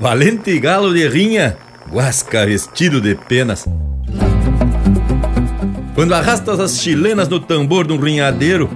[0.00, 1.58] valente galo de rinha,
[1.92, 3.68] guasca vestido de penas.
[5.94, 8.70] Quando arrastas as chilenas no tambor de um rinhadeiro,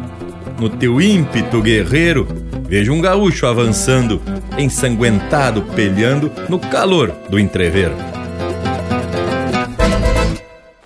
[0.60, 2.29] no teu ímpeto guerreiro,
[2.68, 4.21] vejo um gaúcho avançando,
[4.58, 7.95] ensanguentado, pelhando no calor do entreveiro.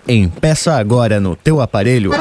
[0.07, 2.11] Empeça agora no teu aparelho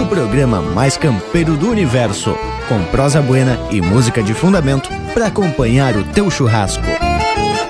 [0.00, 2.36] o programa mais campeiro do universo,
[2.68, 6.95] com prosa buena e música de fundamento para acompanhar o teu churrasco.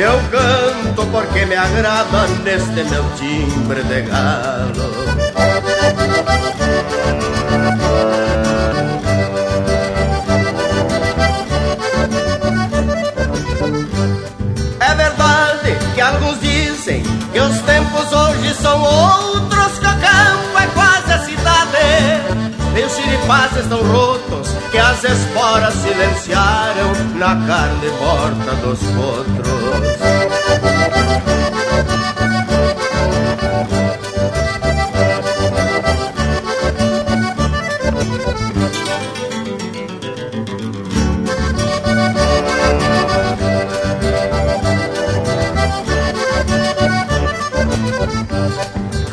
[0.00, 4.90] Eu canto porque me agrada neste meu timbre de galo.
[14.80, 20.66] É verdade que alguns dizem que os tempos hoje são outros, que o campo é
[20.72, 22.40] quase a cidade.
[22.72, 24.39] Meus chiripás estão rotos,
[24.70, 29.70] que as esporas silenciaram na carne morta dos potros.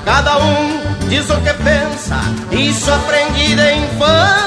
[0.05, 2.19] Cada um diz o que pensa,
[2.51, 4.46] isso aprendi da infância,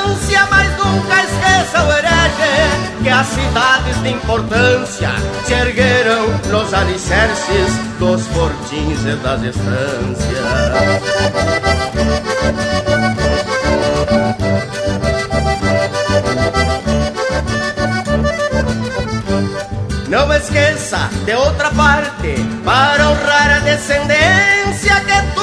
[3.20, 5.10] herege que as cidades de importância
[5.44, 10.40] se ergueram nos alicerces dos fortins e das estâncias.
[20.08, 25.39] Não esqueça de outra parte, para honrar a descendência, que aquilo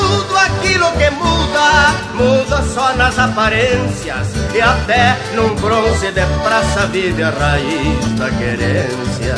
[0.97, 8.06] que muda, muda só nas aparências, e até num bronze de praça vive a raiz
[8.18, 9.36] da querência.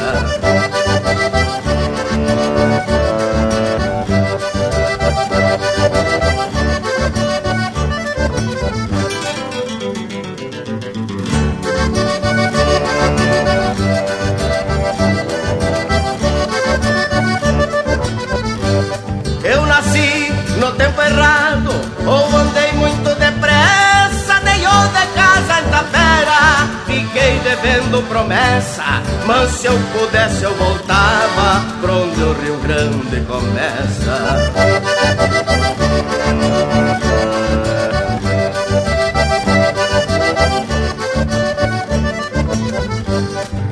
[27.62, 28.84] Devendo promessa,
[29.26, 34.52] mas se eu pudesse eu voltava pra onde o Rio Grande começa.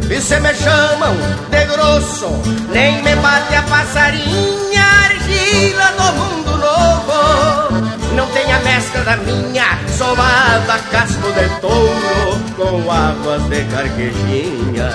[0.09, 1.15] E se me chamam
[1.49, 2.29] de grosso,
[2.71, 7.87] nem me bate a passarinha, argila do mundo novo.
[8.15, 12.26] Não tem a mescla da minha, somada casco de touro,
[12.57, 14.89] com águas de carquejinha.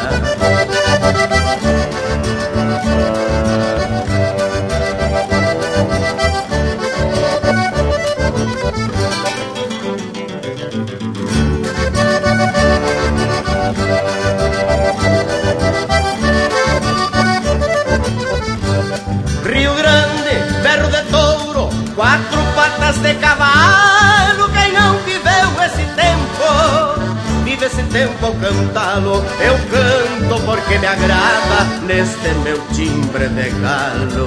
[27.92, 29.22] Tempo ao cantá-lo.
[29.41, 34.26] Eu canto porque me agrada neste meu timbre de galo.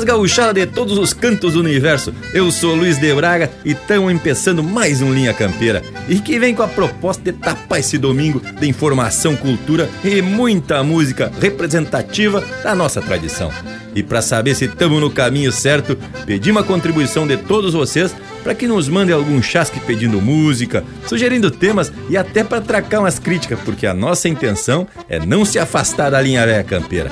[0.00, 4.10] Buenas gauchadas de todos os cantos do universo, eu sou Luiz de Braga e estamos
[4.10, 5.82] empeçando mais um Linha Campeira.
[6.08, 10.82] E que vem com a proposta de tapar esse domingo de informação, cultura e muita
[10.82, 13.52] música representativa da nossa tradição.
[13.94, 18.54] E para saber se estamos no caminho certo, pedimos a contribuição de todos vocês para
[18.54, 23.58] que nos mande algum chasque pedindo música, sugerindo temas e até para tracar umas críticas,
[23.66, 27.10] porque a nossa intenção é não se afastar da linha velha campeira.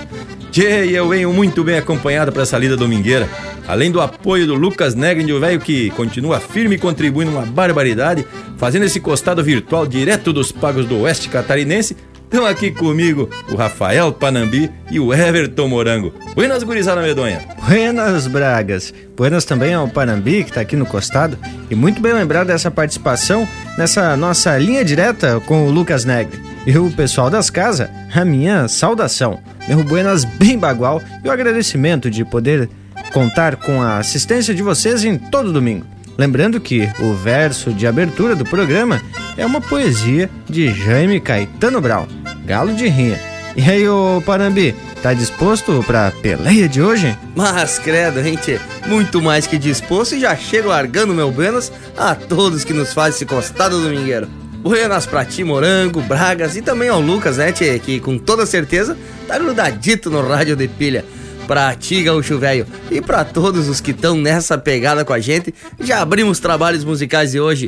[0.59, 3.29] Tchê, eu venho muito bem acompanhado para essa lida domingueira.
[3.69, 8.27] Além do apoio do Lucas Negrin, o velho que continua firme e contribuindo uma barbaridade,
[8.57, 14.13] fazendo esse costado virtual direto dos pagos do oeste catarinense, Estão aqui comigo o Rafael
[14.13, 16.13] Panambi e o Everton Morango.
[16.35, 17.41] Buenas, gurizada medonha.
[17.67, 18.93] Buenas, Bragas.
[19.17, 21.39] Buenas também ao Panambi, que está aqui no costado.
[21.71, 26.48] E muito bem lembrado dessa participação nessa nossa linha direta com o Lucas Negri.
[26.67, 29.41] E o pessoal das casas, a minha saudação.
[29.67, 32.69] Meu buenas bem bagual e o agradecimento de poder
[33.13, 35.87] contar com a assistência de vocês em todo domingo.
[36.17, 39.01] Lembrando que o verso de abertura do programa
[39.37, 42.07] é uma poesia de Jaime Caetano Brown,
[42.45, 43.21] Galo de Rinha.
[43.57, 47.17] E aí, ô Parambi, tá disposto pra peleia de hoje?
[47.37, 52.65] Mas, credo, gente, muito mais que disposto e já chego largando meu buenas a todos
[52.65, 54.29] que nos fazem esse costado domingueiro.
[54.59, 58.97] Buenas pra ti, Morango, Bragas e também ao Lucas, né, tchê, que com toda certeza
[59.27, 61.05] tá grudadito no rádio de pilha
[61.47, 65.55] pra ti, gaúcho velho, e pra todos os que estão nessa pegada com a gente,
[65.81, 67.67] já abrimos trabalhos musicais de hoje.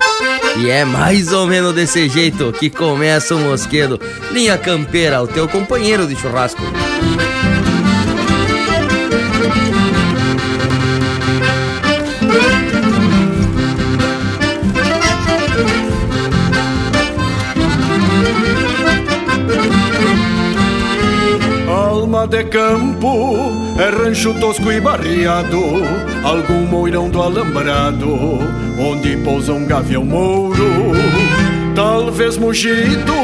[0.58, 3.98] E é mais ou menos desse jeito que começa o Mosquedo,
[4.32, 6.60] linha campeira, o teu companheiro de churrasco.
[22.20, 23.34] Alma de campo,
[23.78, 25.58] é rancho tosco e barriado,
[26.22, 28.38] algum moirão do alambrado,
[28.78, 30.92] onde pousa um gavião mouro,
[31.74, 33.14] talvez mugido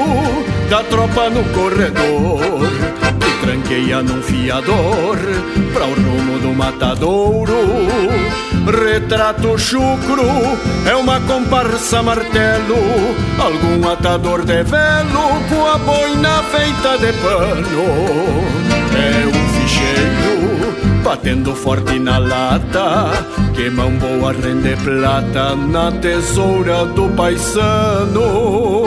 [0.70, 2.40] da tropa no corredor,
[3.20, 5.19] que tranqueia num fiador,
[5.75, 7.54] pra o rumo do matadouro.
[8.66, 10.25] Retrato chucro
[10.88, 12.76] é uma comparsa martelo,
[13.38, 18.36] algum atador de velo com a boina feita de pano.
[21.16, 23.10] Batendo forte na lata,
[23.54, 28.84] que mão boa rende plata na tesoura do paisano.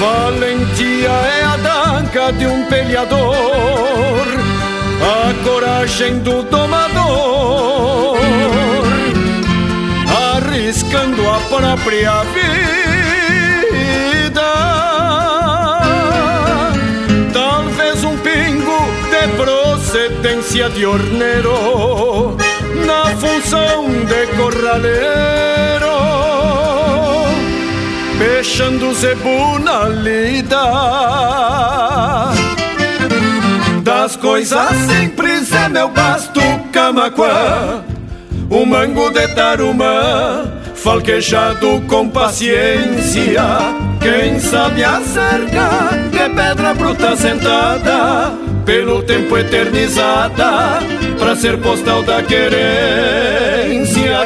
[0.00, 4.26] Valentia é a danca de um peleador,
[5.02, 8.18] a coragem do domador,
[10.34, 12.81] arriscando a própria vida.
[20.22, 22.36] Procedência de horneiro,
[22.86, 25.92] na função de corraleiro
[28.18, 30.62] fechando zebu na lida.
[33.82, 36.40] Das coisas simples é meu basto
[36.72, 37.82] camaquã,
[38.48, 40.44] o mango de tarumã,
[40.76, 43.42] falquejado com paciência.
[44.00, 50.78] Quem sabe acerca de pedra bruta sentada, pelo tempo eternizada,
[51.18, 52.52] pra ser postal da querência.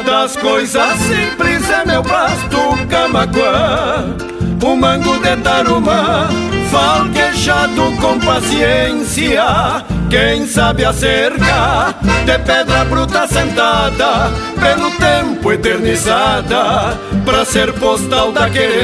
[0.05, 2.57] Das coisas simples é meu basto
[2.89, 4.15] camaquã,
[4.61, 6.27] o mango de tarumã,
[6.71, 9.85] falquejado com paciência.
[10.09, 11.93] Quem sabe acerca
[12.25, 18.77] de pedra bruta sentada, pelo tempo eternizada, pra ser postal da querência.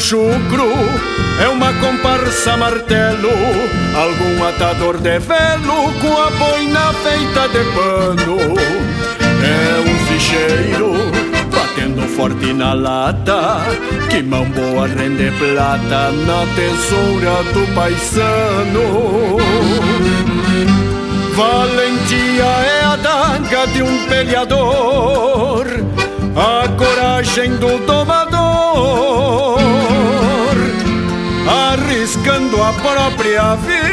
[0.00, 0.72] Chucro
[1.42, 3.30] é uma comparsa martelo,
[3.94, 8.38] algum atador de velo com a boina feita de pano.
[9.42, 10.92] É um ficheiro
[11.50, 13.62] batendo forte na lata,
[14.10, 19.38] que mão boa rende plata na tesoura do paisano.
[21.34, 25.66] Valentia é a daga de um peleador,
[26.36, 29.61] a coragem do domador,
[32.62, 33.84] arriscando a própria vida.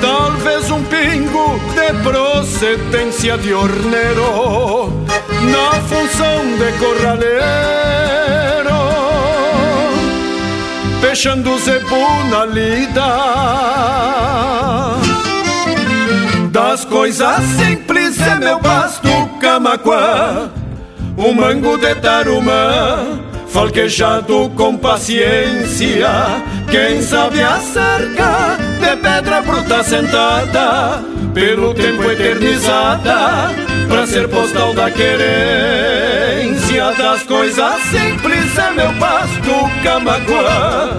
[0.00, 2.22] Talvez um pingo de pro
[2.62, 5.04] procedência de horneiro
[5.50, 7.32] na função de corraleiro,
[11.00, 13.02] fechando zebu na lida.
[16.50, 19.08] Das coisas simples é meu basto
[19.40, 20.50] camaquã,
[21.16, 23.21] o mango de tarumã
[23.52, 26.08] falquejado com paciência.
[26.70, 31.04] Quem sabe acerca de pedra bruta sentada,
[31.34, 33.50] pelo tempo eternizada,
[33.88, 40.90] pra ser postal da querência das coisas simples é meu pasto camaguã,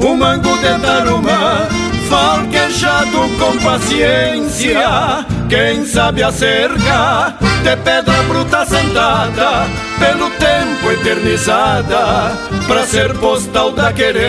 [0.00, 1.68] o mango de tarumã,
[2.08, 5.26] falquejado com paciência.
[5.48, 9.66] Quem sabe acerca de pedra bruta sentada,
[9.98, 12.32] pelo tempo eternizada,
[12.66, 14.28] pra ser postal da querência.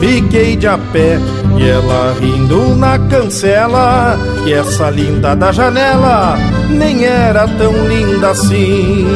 [0.00, 1.18] Fiquei de a pé
[1.58, 6.36] e ela rindo na cancela E essa linda da janela
[6.68, 9.06] nem era tão linda assim.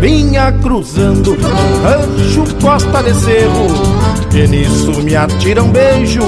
[0.00, 1.36] Vinha cruzando
[1.82, 3.66] rancho costa de cerro
[4.34, 6.22] E nisso me atira um beijo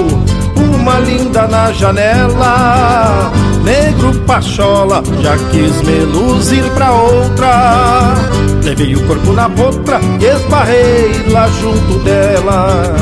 [0.85, 3.31] uma linda na janela.
[3.63, 8.13] Negro pachola, já quis me luzir pra outra.
[8.63, 12.93] Levei o corpo na botra e esbarrei lá junto dela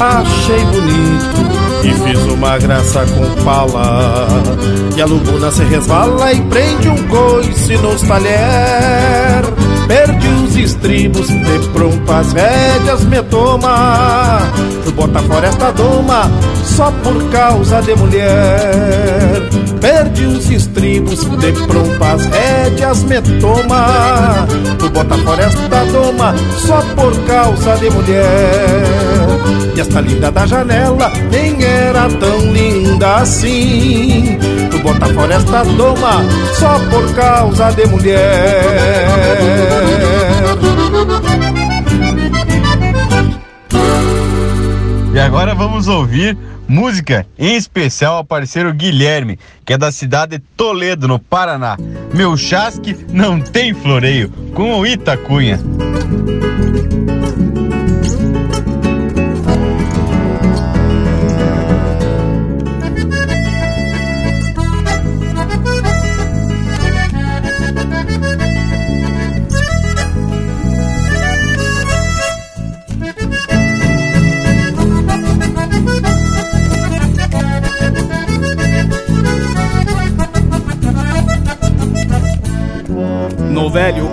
[0.00, 4.28] Achei bonito e fiz uma graça com pala
[4.96, 9.42] E a lubuna se resvala e prende um coice nos talher.
[9.88, 14.40] Perdi os estribos, de pronto as rédeas me toma
[14.84, 16.30] Tu bota fora esta doma
[16.64, 19.42] só por causa de mulher
[19.80, 24.46] Perdi os estribos, de pronto as rédeas me toma
[24.78, 28.22] Tu bota fora esta doma só por causa de mulher.
[29.74, 34.38] E esta linda da janela nem era tão linda assim.
[34.70, 36.24] Tu bota fora esta doma
[36.58, 39.08] só por causa de mulher.
[45.14, 50.44] E agora vamos ouvir música em especial ao parceiro Guilherme, que é da cidade de
[50.56, 51.76] Toledo, no Paraná.
[52.14, 55.58] Meu chasque não tem floreio, com o Itacunha.
[55.58, 56.41] velho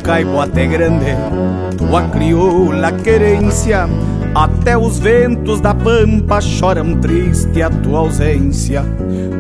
[0.10, 1.16] caibo até grande,
[1.78, 3.88] tua crioula querência,
[4.34, 8.84] até os ventos da pampa choram triste a tua ausência.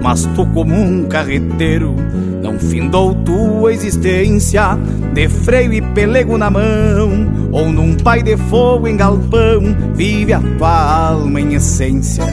[0.03, 1.95] Mas tu, como um carreteiro,
[2.43, 4.77] não findou tua existência,
[5.11, 10.39] de freio e pelego na mão, ou num pai de fogo em galpão, vive a
[10.39, 12.25] tua alma em essência.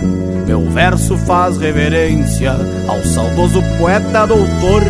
[0.47, 2.55] Meu verso faz reverência
[2.87, 4.83] ao saudoso poeta doutor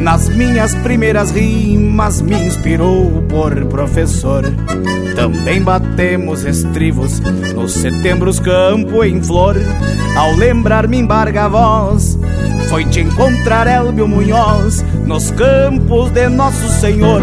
[0.00, 4.44] nas minhas primeiras rimas me inspirou por professor.
[5.14, 7.20] Também batemos estrivos
[7.54, 9.56] nos setembros campo em flor.
[10.16, 12.18] Ao lembrar me embarga a voz,
[12.68, 17.22] foi te encontrar Elbio Munhoz nos campos de Nosso Senhor.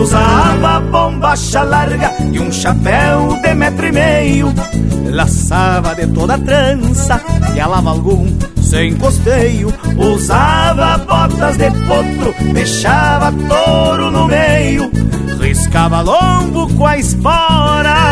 [0.00, 4.54] Usava bombacha larga e um chapéu de metro e meio.
[5.10, 7.20] Laçava de toda trança
[7.54, 8.26] e alava algum
[8.68, 14.90] sem costeio, usava botas de potro, deixava touro no meio,
[15.40, 18.07] riscava lombo com a espora.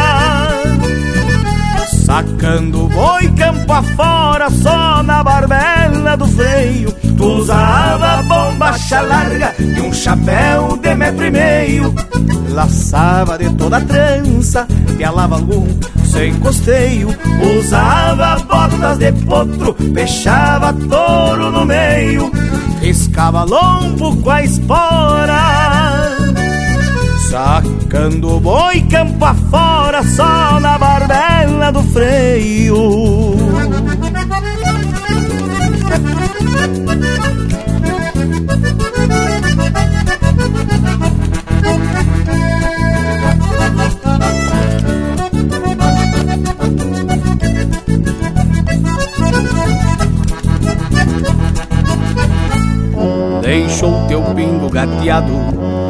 [2.06, 6.92] Sacando boi campo afora, só na barbela do freio.
[6.92, 11.92] Tu usava bombacha larga e um chapéu de metro e meio.
[12.50, 15.66] Laçava de toda a trança, pialava algum
[16.04, 17.08] sem costeio.
[17.58, 22.30] Usava botas de potro, fechava touro no meio.
[22.80, 25.55] Riscava lombo com a espora.
[27.28, 32.76] Sacando boi campo afora, só na barbela do freio.
[53.56, 55.32] Deixou teu pingo gateado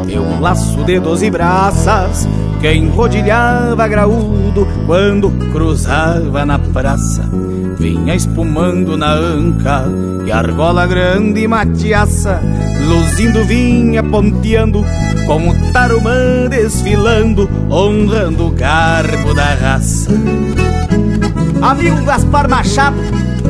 [0.07, 2.25] e um laço de doze braças
[2.61, 7.29] que enrodilhava graúdo quando cruzava na praça.
[7.77, 9.83] Vinha espumando na anca
[10.25, 12.41] e argola grande e matiaça,
[12.87, 14.85] luzindo vinha ponteando,
[15.25, 20.09] como tarumã desfilando, honrando o garbo da raça.
[20.09, 22.97] Um Gaspar Machado,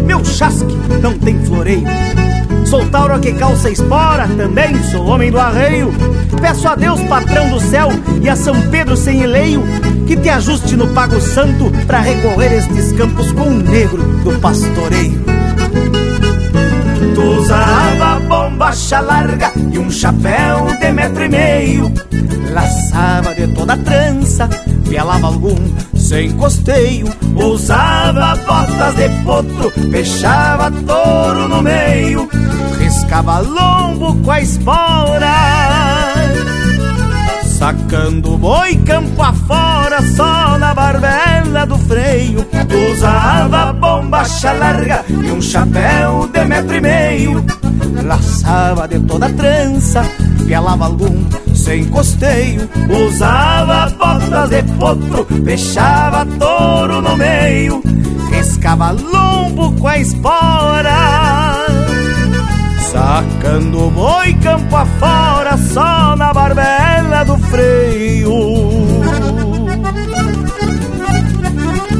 [0.08, 1.86] meu chasque não tem floreio.
[2.69, 5.89] Sou Tauro que calça espora, também sou homem do arreio.
[6.41, 7.88] Peço a Deus, patrão do céu,
[8.21, 9.63] e a São Pedro sem eleio,
[10.06, 15.37] que te ajuste no Pago Santo para recorrer estes campos com o negro do pastoreio.
[17.17, 21.91] Usava bombacha larga e um chapéu de metro e meio,
[22.51, 24.47] laçava de toda a trança,
[24.88, 25.56] pialava algum
[25.95, 32.30] sem costeio, usava botas de potro, fechava touro no meio,
[32.80, 35.34] riscava lombo com a espora.
[37.43, 42.45] Sacando boi campo afora, só na barbela do freio.
[42.91, 47.45] Usava bombacha larga e um chapéu de metro e meio.
[48.03, 50.05] Laçava de toda trança,
[50.45, 52.69] pialava algum sem costeio.
[52.89, 57.81] Usava botas de potro, fechava touro no meio.
[58.31, 61.65] Riscava lombo com a espora.
[62.91, 68.87] Sacando boi campo afora, só na barbela do freio.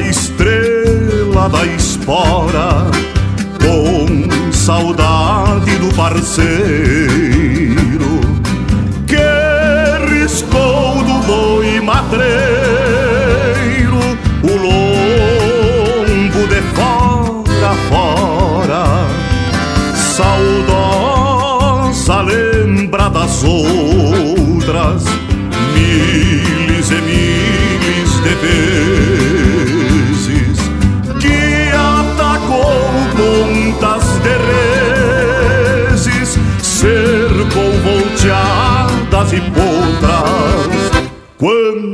[0.00, 2.90] Estrela da espora
[3.60, 7.29] Com saudade do parceiro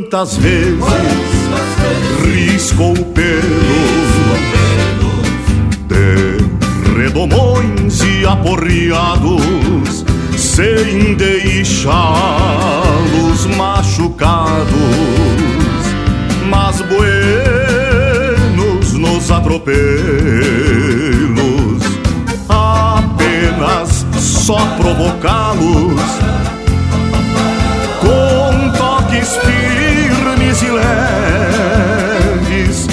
[0.08, 0.78] Quantas vezes
[2.22, 3.42] riscou pelos
[5.88, 6.36] de
[6.96, 10.04] redomões e aporreados
[10.36, 11.96] sem deixá-los
[13.56, 14.68] machucados,
[16.48, 19.66] mas buenos nos atropelos,
[22.48, 26.55] apenas só provocá-los
[30.56, 32.86] firmes e leves.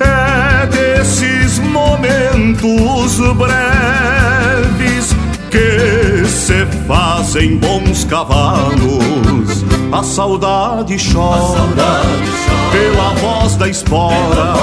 [0.00, 5.14] É desses momentos breves
[5.50, 9.64] que se fazem bons cavalos.
[9.92, 12.00] A saudade chora,
[12.70, 14.54] pela voz da espora,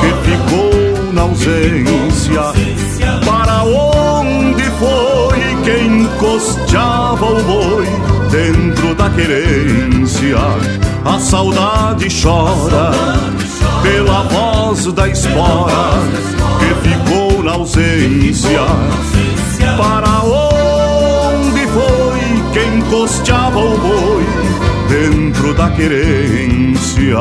[0.00, 0.70] que ficou
[1.12, 2.52] na ausência.
[3.24, 10.36] Para onde foi quem costeava o boi dentro da querência?
[11.04, 12.90] A saudade chora
[13.82, 16.02] pela voz da espora
[16.58, 18.60] que ficou na ausência.
[19.78, 24.26] Para onde foi quem costeava o boi
[24.88, 27.16] dentro da querência?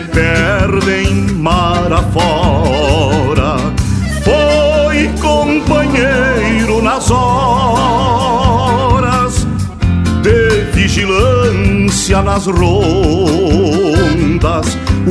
[0.00, 3.56] Se perdem mar afora.
[4.24, 8.16] Foi companheiro nas horas
[10.22, 12.78] de vigilância nas rondas,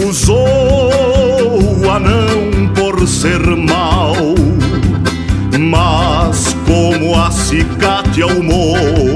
[0.07, 0.89] usou
[1.83, 4.15] o anão por ser mau
[5.57, 9.08] mas como acicate ao mouro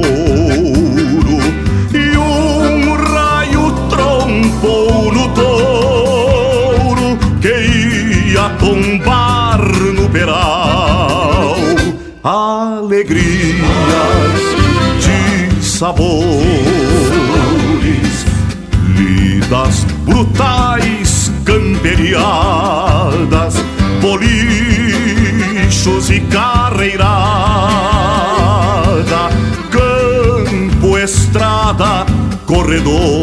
[13.04, 14.40] alegrias
[15.04, 16.26] de sabores
[18.98, 23.56] lidas brutais camperiadas
[24.02, 27.04] bolichos e carreirada,
[29.70, 32.06] campo, estrada,
[32.46, 33.22] corredores,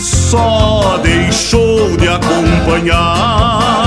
[0.00, 3.85] só deixou de acompanhá-lo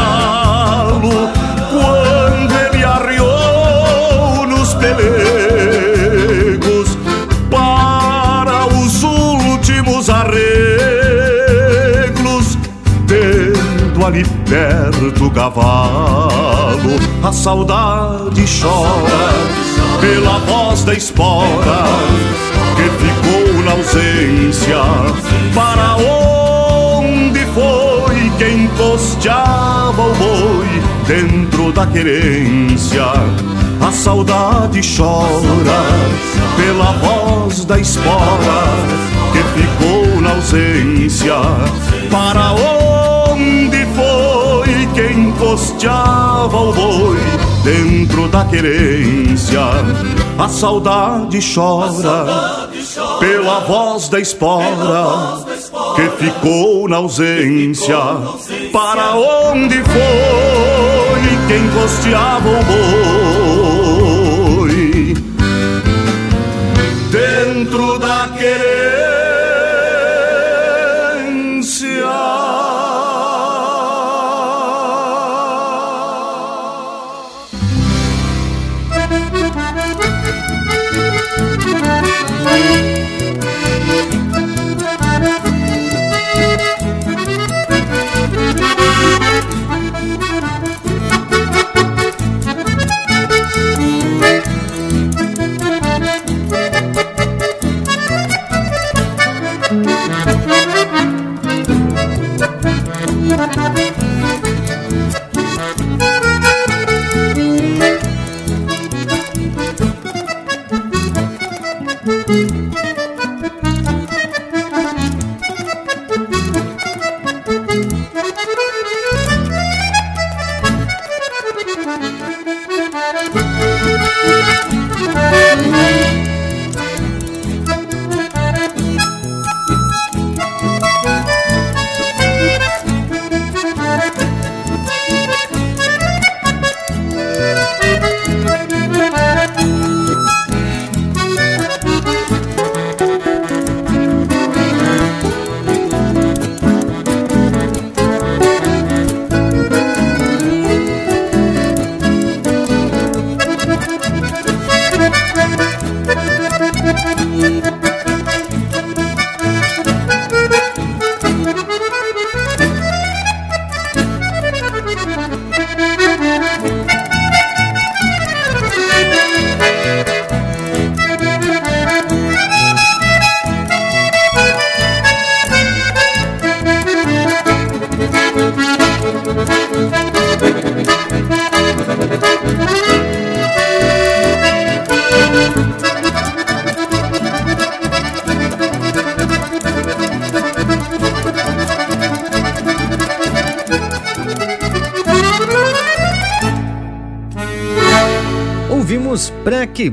[14.09, 19.29] ali perto cavalo, a saudade chora
[20.01, 21.83] pela voz da espora
[22.75, 24.77] que ficou na ausência.
[25.53, 30.67] Para onde foi quem costeava o boi
[31.05, 33.05] dentro da querência?
[33.79, 35.83] A saudade chora
[36.57, 38.59] pela voz da espora
[39.31, 41.35] que ficou na ausência.
[42.09, 43.08] Para onde
[45.49, 47.17] costeava o boi
[47.63, 49.59] dentro da querência?
[50.37, 52.69] A saudade chora
[53.19, 55.43] pela voz da espora
[55.95, 57.97] que ficou na ausência.
[58.71, 63.78] Para onde foi quem costeava o boi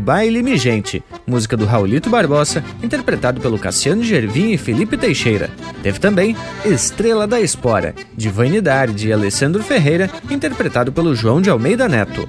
[0.07, 5.51] Baile Me Gente, música do Raulito Barbosa, interpretado pelo Cassiano Gervin e Felipe Teixeira.
[5.83, 11.89] Teve também Estrela da Espora, de Vanidade e Alessandro Ferreira, interpretado pelo João de Almeida
[11.89, 12.29] Neto.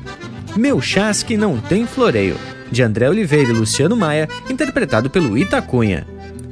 [0.56, 2.36] Meu Chasque Não Tem Floreio,
[2.72, 6.08] de André Oliveira e Luciano Maia, interpretado pelo Itacunha.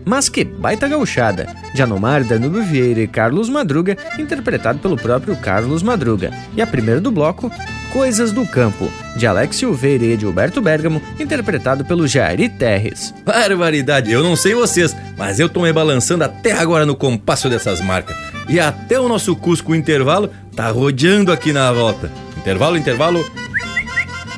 [0.05, 5.81] Mas que baita gauchada, de Anomar Danilo Vieira e Carlos Madruga, interpretado pelo próprio Carlos
[5.81, 6.31] Madruga.
[6.55, 7.51] E a primeira do bloco,
[7.91, 13.13] Coisas do Campo, de Alex Silveira e Edilberto Bergamo, interpretado pelo Jairi Terres.
[13.25, 17.81] Barbaridade, eu não sei vocês, mas eu tô me balançando até agora no compasso dessas
[17.81, 18.15] marcas.
[18.47, 22.11] E até o nosso Cusco Intervalo tá rodeando aqui na volta.
[22.37, 23.25] Intervalo, intervalo.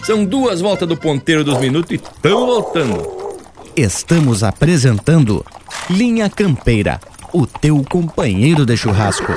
[0.04, 3.18] São duas voltas do ponteiro dos minutos e tão voltando.
[3.76, 5.46] Estamos apresentando
[5.90, 7.00] Linha Campeira,
[7.34, 9.32] o teu companheiro de churrasco.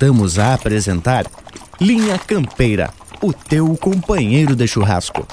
[0.00, 1.26] Voltamos a apresentar
[1.80, 2.88] Linha Campeira,
[3.20, 5.26] o teu companheiro de churrasco.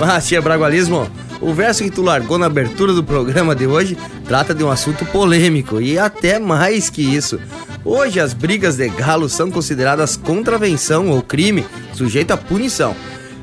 [0.00, 4.54] Ah, tia Bragualismo, o verso que tu largou na abertura do programa de hoje trata
[4.54, 7.40] de um assunto polêmico e até mais que isso.
[7.84, 12.94] Hoje as brigas de galo são consideradas contravenção ou crime sujeito a punição.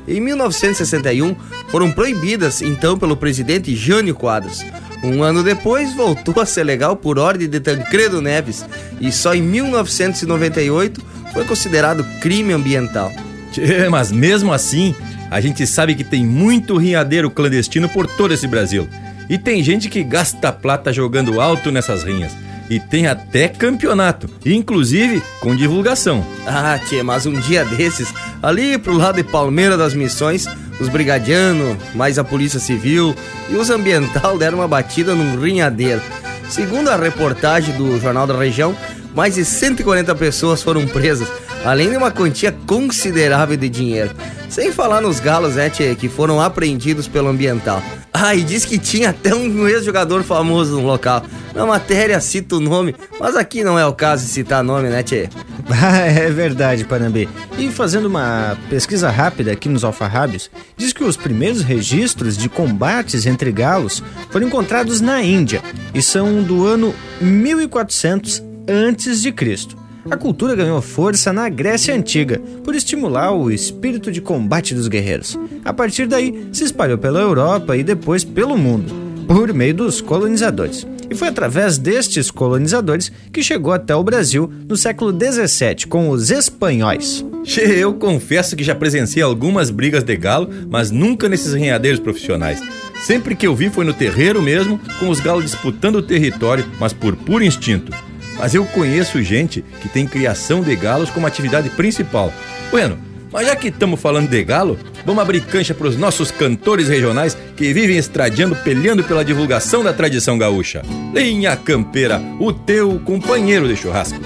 [0.08, 1.36] Em 1961
[1.68, 4.64] foram proibidas então pelo presidente Jânio Quadros.
[5.04, 8.64] Um ano depois voltou a ser legal por ordem de Tancredo Neves
[8.98, 13.12] e só em 1998 foi considerado crime ambiental.
[13.52, 14.94] Tchê, mas mesmo assim,
[15.30, 18.88] a gente sabe que tem muito rinhadeiro clandestino por todo esse Brasil.
[19.28, 22.34] E tem gente que gasta plata jogando alto nessas rinhas
[22.70, 26.24] e tem até campeonato, inclusive com divulgação.
[26.46, 28.12] Ah, tchê, mas um dia desses,
[28.42, 30.46] ali pro lado de Palmeira das Missões,
[30.80, 33.14] os brigadianos, mais a Polícia Civil
[33.48, 36.02] e os ambiental deram uma batida num rinhadeiro.
[36.48, 38.76] Segundo a reportagem do Jornal da Região,
[39.14, 41.28] mais de 140 pessoas foram presas,
[41.64, 44.10] além de uma quantia considerável de dinheiro.
[44.48, 47.82] Sem falar nos galos, né, tchê, que foram apreendidos pelo ambiental.
[48.12, 51.24] Ah, e diz que tinha até um ex-jogador famoso no local.
[51.52, 55.02] Na matéria cita o nome, mas aqui não é o caso de citar nome, né,
[55.02, 55.28] tchê?
[56.06, 57.28] É verdade, Panambi.
[57.58, 63.26] E fazendo uma pesquisa rápida aqui nos alfarrábios, diz que os primeiros registros de combates
[63.26, 69.83] entre galos foram encontrados na Índia e são do ano 1400 antes de Cristo.
[70.10, 75.38] A cultura ganhou força na Grécia Antiga por estimular o espírito de combate dos guerreiros.
[75.64, 78.92] A partir daí, se espalhou pela Europa e depois pelo mundo,
[79.26, 80.86] por meio dos colonizadores.
[81.10, 86.30] E foi através destes colonizadores que chegou até o Brasil no século XVII com os
[86.30, 87.24] espanhóis.
[87.56, 92.60] Eu confesso que já presenciei algumas brigas de galo, mas nunca nesses renhadeiros profissionais.
[92.96, 96.92] Sempre que eu vi foi no terreiro mesmo, com os galos disputando o território, mas
[96.92, 97.92] por puro instinto.
[98.38, 102.32] Mas eu conheço gente que tem criação de galos como atividade principal.
[102.70, 102.98] Bueno,
[103.34, 107.36] mas já que estamos falando de galo, vamos abrir cancha para os nossos cantores regionais
[107.56, 110.82] que vivem estradeando, peleando pela divulgação da tradição gaúcha.
[111.12, 114.20] Linha Campeira, o teu companheiro de churrasco.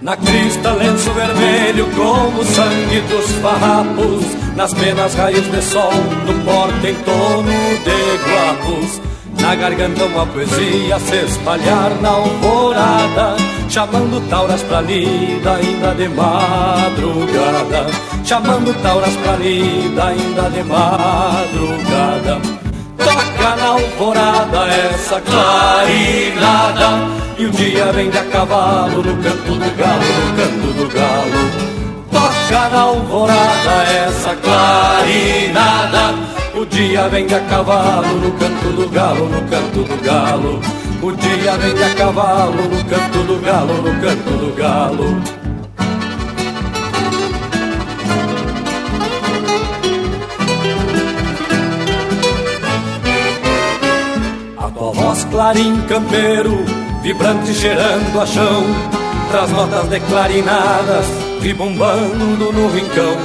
[0.00, 1.37] Na crista, lenço vermelho,
[1.86, 4.24] como o sangue dos farrapos
[4.56, 5.92] Nas penas, raios de sol,
[6.26, 7.52] no porte em torno
[7.84, 9.00] de guapos.
[9.40, 13.36] Na garganta uma poesia se espalhar na alvorada
[13.68, 17.86] Chamando tauras pra lida ainda de madrugada.
[18.24, 22.40] Chamando tauras pra lida ainda de madrugada
[22.98, 27.08] Toca na alvorada essa clarinada
[27.38, 31.68] e o dia vem de a cavalo no canto do galo, no canto do galo.
[32.10, 36.14] Toca na alvorada essa clarinada.
[36.54, 40.60] O dia vem de a cavalo no canto do galo, no canto do galo.
[41.00, 45.37] O dia vem de a cavalo no canto do galo, no canto do galo.
[55.18, 56.64] Voz clarim campeiro
[57.02, 58.62] vibrante cheirando a chão,
[59.32, 61.06] traz notas declarinadas,
[61.40, 63.16] ribombando no rincão.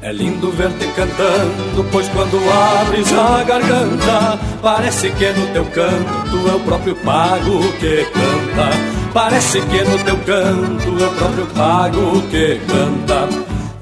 [0.00, 2.38] É lindo ver-te cantando, pois quando
[2.82, 8.70] abres a garganta, parece que no teu canto é o próprio pago que canta.
[9.12, 13.28] Parece que no teu canto é o próprio pago que canta.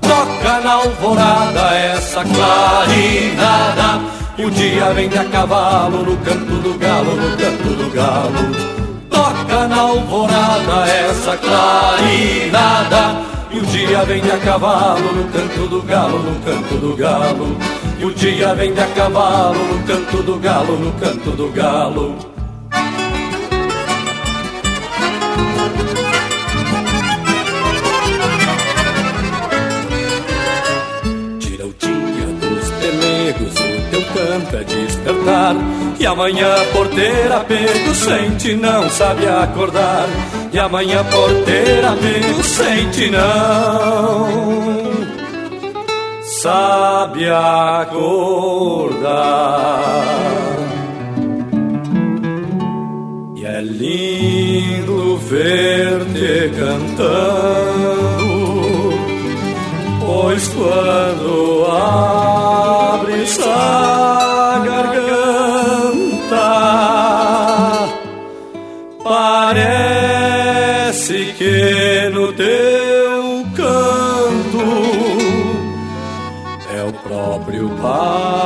[0.00, 4.00] Toca na alvorada essa clarinada,
[4.38, 8.72] o dia vem a cavalo no canto do galo, no canto do galo.
[9.10, 13.20] Toca na alvorada essa clarinada.
[13.50, 17.58] E o dia vem a cavalo no canto do galo, no canto do galo.
[17.98, 22.31] E o dia vem de a cavalo no canto do galo, no canto do galo.
[34.18, 35.56] É despertar.
[35.98, 40.08] E amanhã porteira pego sente não sabe acordar.
[40.52, 44.72] E amanhã porteira pego sente não
[46.42, 48.32] sabe acordar.
[53.36, 58.01] E é lindo ver-te cantando,
[60.32, 66.48] pois quando abres a garganta,
[69.04, 70.14] parece
[71.36, 74.64] que no teu canto
[76.74, 78.41] é o próprio pago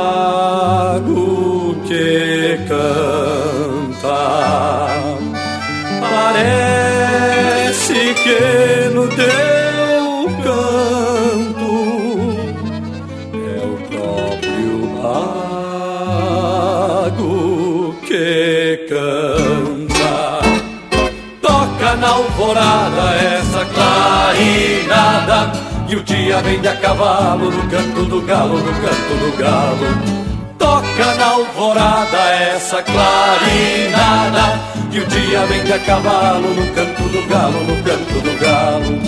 [22.17, 25.51] alvorada essa clarinada
[25.87, 30.17] E o dia vem de a cavalo no canto do galo, no canto do galo.
[30.57, 32.17] Toca na alvorada
[32.55, 34.59] essa clarinada
[34.91, 38.99] E o dia vem de a cavalo no canto do galo, no canto do galo.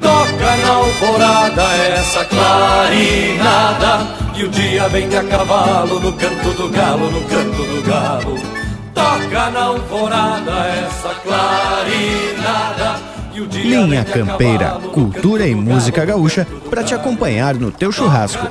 [0.00, 1.62] Toca na alvorada
[1.96, 7.62] essa clarinada E o dia vem de a cavalo no canto do galo, no canto
[7.62, 8.59] do galo
[9.00, 13.00] Toca na alvorada essa clarinada
[13.32, 18.46] Linha Campeira, cultura e música gaúcha para te acompanhar no teu churrasco.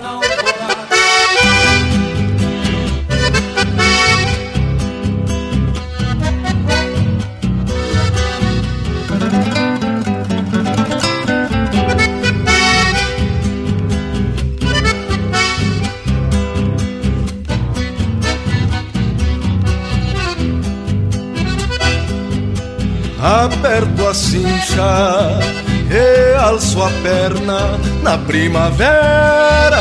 [23.29, 25.39] Aperto a cincha
[25.87, 29.77] e alço a perna na primavera,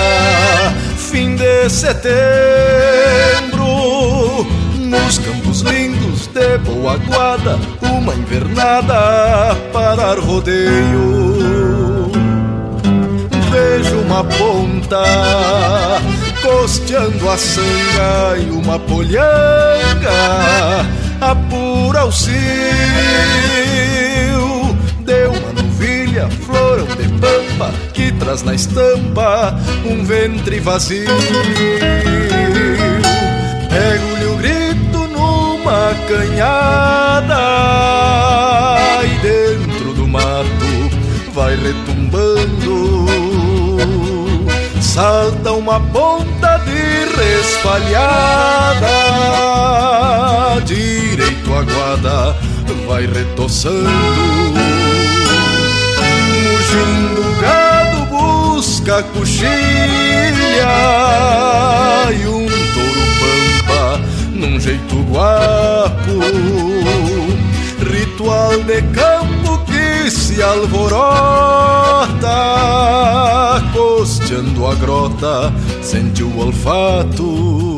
[0.99, 2.07] fim de setembro,
[4.77, 7.59] nos campos lindos de boa guarda,
[7.91, 12.13] uma invernada para rodeio.
[13.51, 15.03] Vejo uma ponta
[16.43, 19.79] costeando a sanga e uma polhanga
[21.21, 22.39] apura o cio
[25.01, 31.11] de uma novilha, florão de pampa que traz na estampa um ventre vazio.
[33.69, 37.37] Pego-lhe o grito numa canhada
[39.05, 40.69] e dentro do mato
[41.33, 43.07] vai retumbando.
[44.81, 48.89] Salta uma ponta de respalhada,
[51.19, 52.37] direito a guarda
[52.87, 53.91] vai retoçando.
[56.45, 59.51] Mugindo gado busca coxilha
[62.13, 64.01] e um touro pampa
[64.33, 66.21] num jeito guapo.
[67.93, 72.29] Ritual de campo que se alvorota,
[73.73, 75.53] costeando a grota,
[75.83, 77.78] sente o olfato.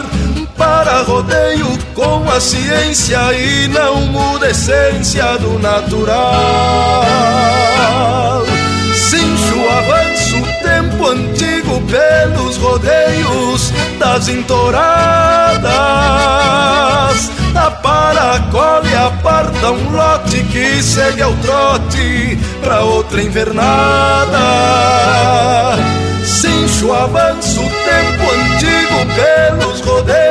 [1.03, 7.05] rodeio com a ciência e não muda a essência do natural.
[8.93, 15.71] Cincho o avanço, tempo antigo pelos rodeios das entoradas,
[17.55, 17.71] a
[19.07, 24.81] aparta um lote que segue ao trote pra outra invernada.
[27.03, 30.30] Avança o tempo antigo pelos rodeios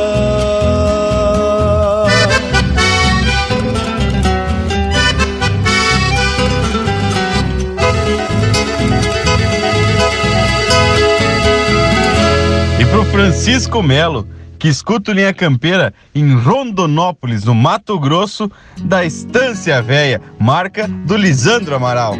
[13.31, 14.27] Francisco Melo,
[14.59, 18.51] que escuta Linha Campeira em Rondonópolis, no Mato Grosso,
[18.81, 22.17] da Estância Véia, marca do Lisandro Amaral.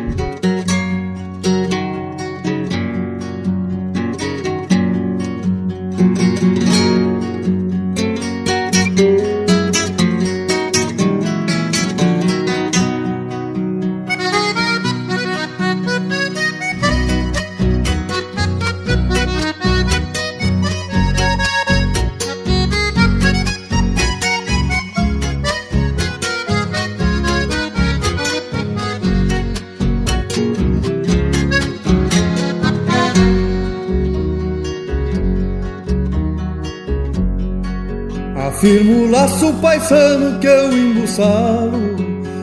[38.62, 41.96] Firmo o laço paisano que eu embuçalo.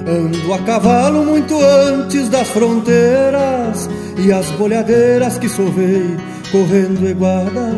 [0.05, 3.89] Ando a cavalo muito antes das fronteiras.
[4.19, 6.17] E as bolhadeiras que sovei
[6.51, 7.73] correndo eguada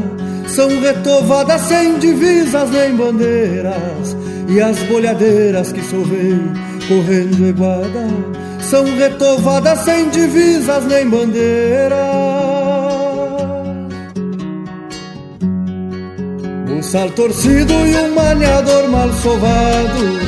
[0.49, 4.17] São retovadas sem divisas nem bandeiras.
[4.49, 6.41] E as bolhadeiras que sovei
[6.89, 8.09] correndo eguada
[8.63, 12.30] São retovadas sem divisas nem bandeiras
[16.91, 20.19] Sal torcido e um maniador mal sovado.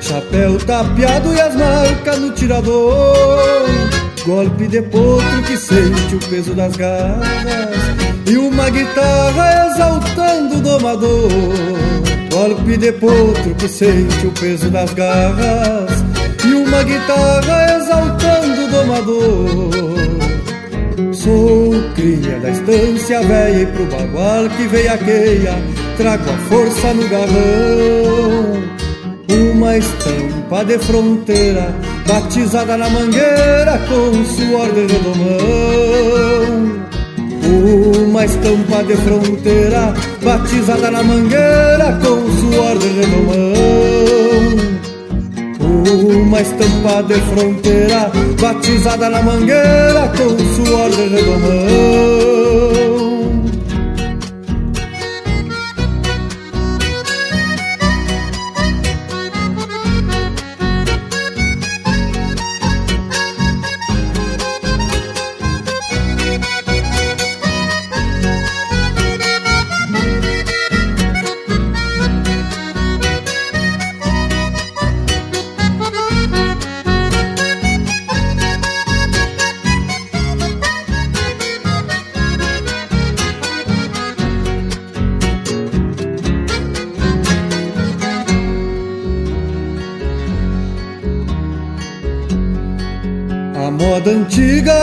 [0.00, 3.66] Chapéu tapeado e as marcas no tirador.
[4.24, 7.76] Golpe de potro que sente o peso das garras.
[8.24, 11.28] E uma guitarra exaltando o domador.
[12.30, 16.04] Golpe de potro que sente o peso das garras.
[16.44, 19.70] E uma guitarra exaltando o domador.
[21.12, 28.60] Sou cria da estância velha e pro bagual que veiaqueia trago a força no garrão.
[29.52, 31.72] Uma estampa de fronteira,
[32.08, 36.02] batizada na mangueira com suor de redomão.
[38.04, 39.94] Uma estampa de fronteira,
[40.24, 43.52] batizada na mangueira com suor de redomão.
[46.26, 52.61] Uma estampa de fronteira, batizada na mangueira com suor de redomão.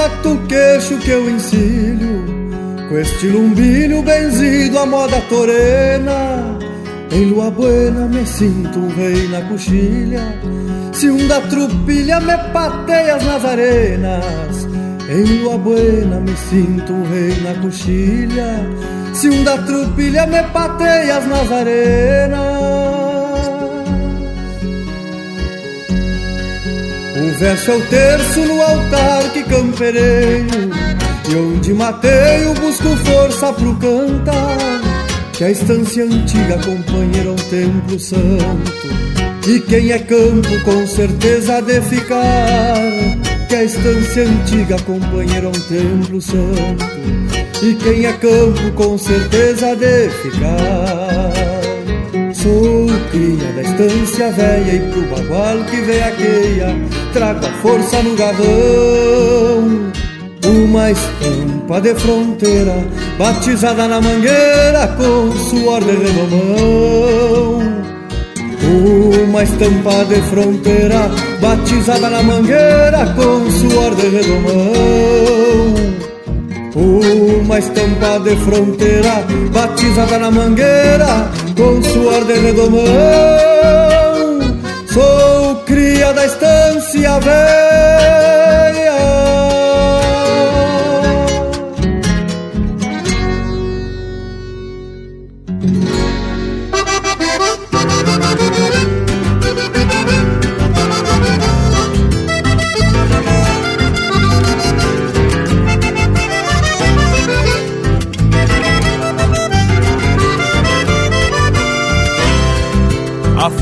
[0.09, 2.25] Gato queixo que eu encilho
[2.89, 6.57] Com este lumbilho benzido à moda torena.
[7.11, 10.21] Em lua buena me sinto um rei na coxilha
[10.93, 14.67] Se um da trupilha me pateia nas arenas.
[15.09, 18.67] Em lua buena me sinto um rei na coxilha
[19.13, 22.48] Se um da trupilha me pateia nas arenas
[27.39, 30.69] O verso é o terço no altar que campereio
[31.29, 34.57] E onde mateio busco força pro cantar.
[35.31, 38.73] Que a estância antiga companheira é um templo santo.
[39.47, 42.75] E quem é campo com certeza de ficar.
[43.47, 46.85] Que a estância antiga companheira é um templo santo.
[47.63, 51.31] E quem é campo com certeza de ficar.
[52.33, 59.91] Sou cria da estância velha e pro bagual que veaqueia Trago a força no garrão
[60.45, 62.75] Uma estampa de fronteira
[63.17, 67.59] Batizada na mangueira com suor de redomão.
[69.27, 71.09] Uma estampa de fronteira
[71.41, 75.49] Batizada na mangueira com suor de redomão.
[76.75, 82.79] Uma estampa de fronteira batizada na mangueira com suor de redomão.
[84.93, 85.48] Sou
[86.13, 88.58] da estância velha.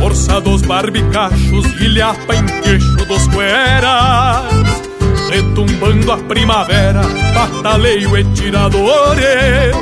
[0.07, 4.45] Força dos barbicachos ilhapa em queixo dos cueras
[5.29, 7.01] Retumbando a primavera,
[7.33, 9.75] bataleio e tiradores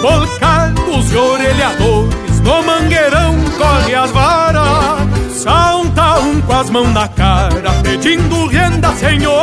[0.00, 7.70] Volcados e orelhadores, no mangueirão corre as varas Salta um com as mãos na cara,
[7.82, 9.36] pedindo renda, senhores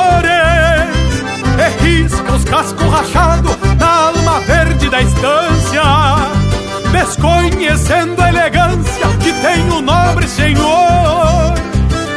[1.59, 6.42] E risca os cascos rachados na alma verde da estância
[6.93, 11.53] desconhecendo a elegância que tem o nobre senhor.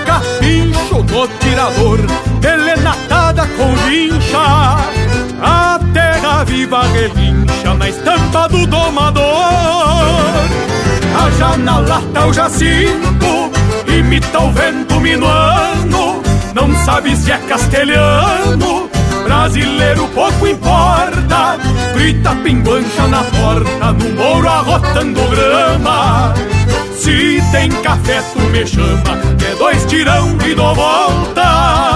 [0.04, 1.98] Capincho no tirador,
[2.40, 4.76] delenatada com vincha,
[5.42, 9.24] a terra viva relincha na estampa do domador.
[11.18, 13.50] A janalata o jacinto,
[13.88, 16.22] imita o vento minuano,
[16.54, 18.86] não sabe se é castelhano
[19.26, 21.58] brasileiro pouco importa.
[21.96, 26.34] Grita pinguancha na porta, no mouro arrotando grama.
[26.94, 31.95] Se tem café, tu me chama, que é dois tirão e dou volta.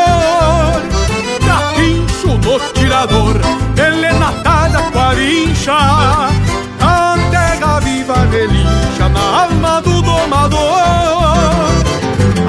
[2.51, 3.39] No tirador,
[3.77, 5.71] elenatada com a vincha.
[6.81, 10.59] A terra viva relincha na alma do domador.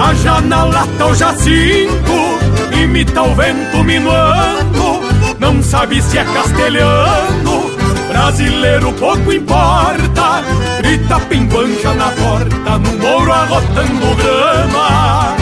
[0.05, 5.03] A janalata o jacinto, imita o vento minuano.
[5.39, 7.71] Não sabe se é castelhano
[8.09, 10.43] brasileiro pouco importa
[10.79, 15.42] Grita pinguancha na porta, no mouro arrotando grama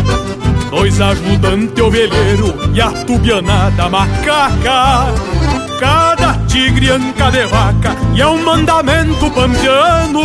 [0.71, 5.13] Dois ajudantes ovelheiro e a tubianada macaca.
[5.77, 10.21] Cada tigre anca de vaca e é um mandamento pampiano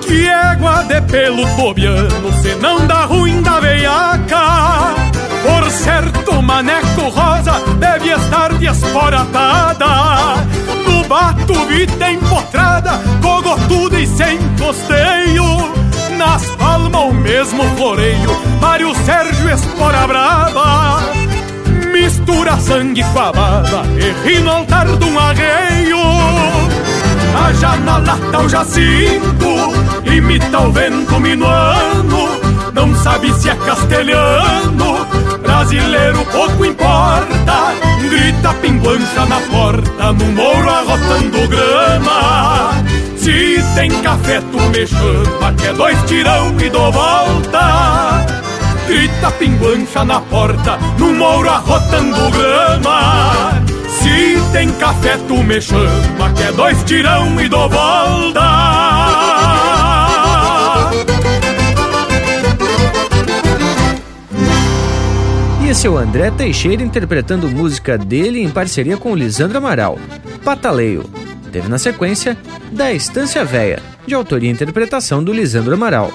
[0.00, 4.94] Que égua de pelo tobiano, se não dá ruim da veiaca.
[5.42, 9.86] Por certo, maneco rosa deve estar desporatada
[10.86, 15.74] No bato vita empotrada, cogotuda e sem costeio.
[16.18, 18.30] Nas palmas o mesmo floreio,
[18.66, 21.00] Mário Sérgio Espora Brava
[21.92, 25.98] Mistura sangue com a baba e ri no altar de um arreio.
[27.46, 29.72] A janalata o jacinto,
[30.04, 32.40] imita o vento minuano
[32.74, 35.06] Não sabe se é castelhano,
[35.40, 42.72] brasileiro pouco importa Grita pinguancha na porta, no mouro arrotando grama.
[43.16, 48.25] Se tem café tu me chama, que é dois tirão e dou volta
[48.86, 56.42] Grita pinguancha na porta, no mouro arrotando grama Se tem café tu me chama, que
[56.44, 58.40] é dois tirão e dou volta
[65.64, 69.98] E esse é o André Teixeira interpretando música dele em parceria com o Lisandro Amaral,
[70.44, 71.04] Pataleio.
[71.50, 72.36] Teve na sequência
[72.70, 76.12] Da Estância Véia, de autoria e interpretação do Lisandro Amaral.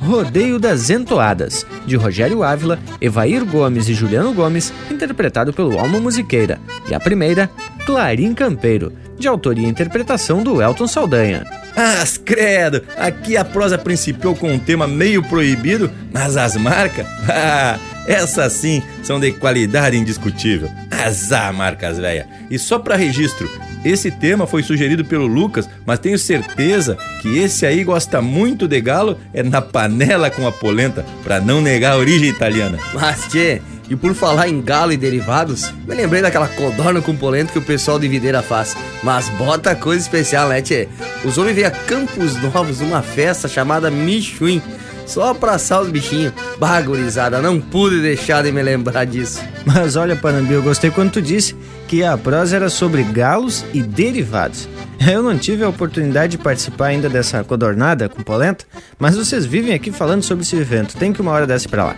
[0.00, 6.58] Rodeio das Entoadas, de Rogério Ávila, Evair Gomes e Juliano Gomes, interpretado pelo Alma Musiqueira.
[6.88, 7.50] E a primeira,
[7.84, 11.46] Clarim Campeiro, de autoria e interpretação do Elton Saldanha.
[11.76, 12.82] Ah, credo!
[12.96, 18.82] Aqui a prosa principiou com um tema meio proibido, mas as marcas, ah, essas sim
[19.02, 20.70] são de qualidade indiscutível.
[20.90, 22.26] Azar, marcas velha.
[22.50, 23.48] E só para registro,
[23.84, 28.80] esse tema foi sugerido pelo Lucas, mas tenho certeza que esse aí gosta muito de
[28.80, 32.78] galo é na panela com a polenta, para não negar a origem italiana.
[32.92, 37.52] Mas, tchê, e por falar em galo e derivados, me lembrei daquela codorna com polenta
[37.52, 38.76] que o pessoal de Videira faz.
[39.02, 40.86] Mas bota coisa especial, né, tchê?
[41.24, 44.62] Os homens veio a Campos Novos numa festa chamada Michuim
[45.06, 46.32] só pra assar os bichinhos.
[46.58, 49.40] Bagurizada, não pude deixar de me lembrar disso.
[49.66, 51.56] Mas olha, Panambi, eu gostei quando tu disse
[51.90, 54.68] que a prosa era sobre galos e derivados.
[55.04, 58.64] Eu não tive a oportunidade de participar ainda dessa codornada com polenta,
[58.96, 60.96] mas vocês vivem aqui falando sobre esse evento.
[60.96, 61.96] Tem que uma hora dessa pra lá.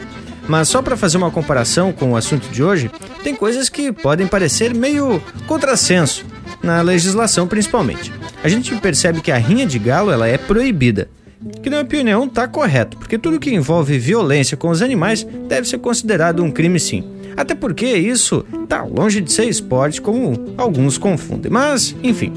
[0.49, 2.90] Mas só para fazer uma comparação com o assunto de hoje,
[3.22, 6.24] tem coisas que podem parecer meio contrassenso,
[6.62, 8.11] na legislação principalmente.
[8.43, 11.11] A gente percebe que a rinha de galo ela é proibida,
[11.62, 15.68] que na minha opinião está correto, porque tudo que envolve violência com os animais deve
[15.68, 17.05] ser considerado um crime sim.
[17.37, 21.51] Até porque isso está longe de ser esporte como alguns confundem.
[21.51, 22.33] Mas, enfim,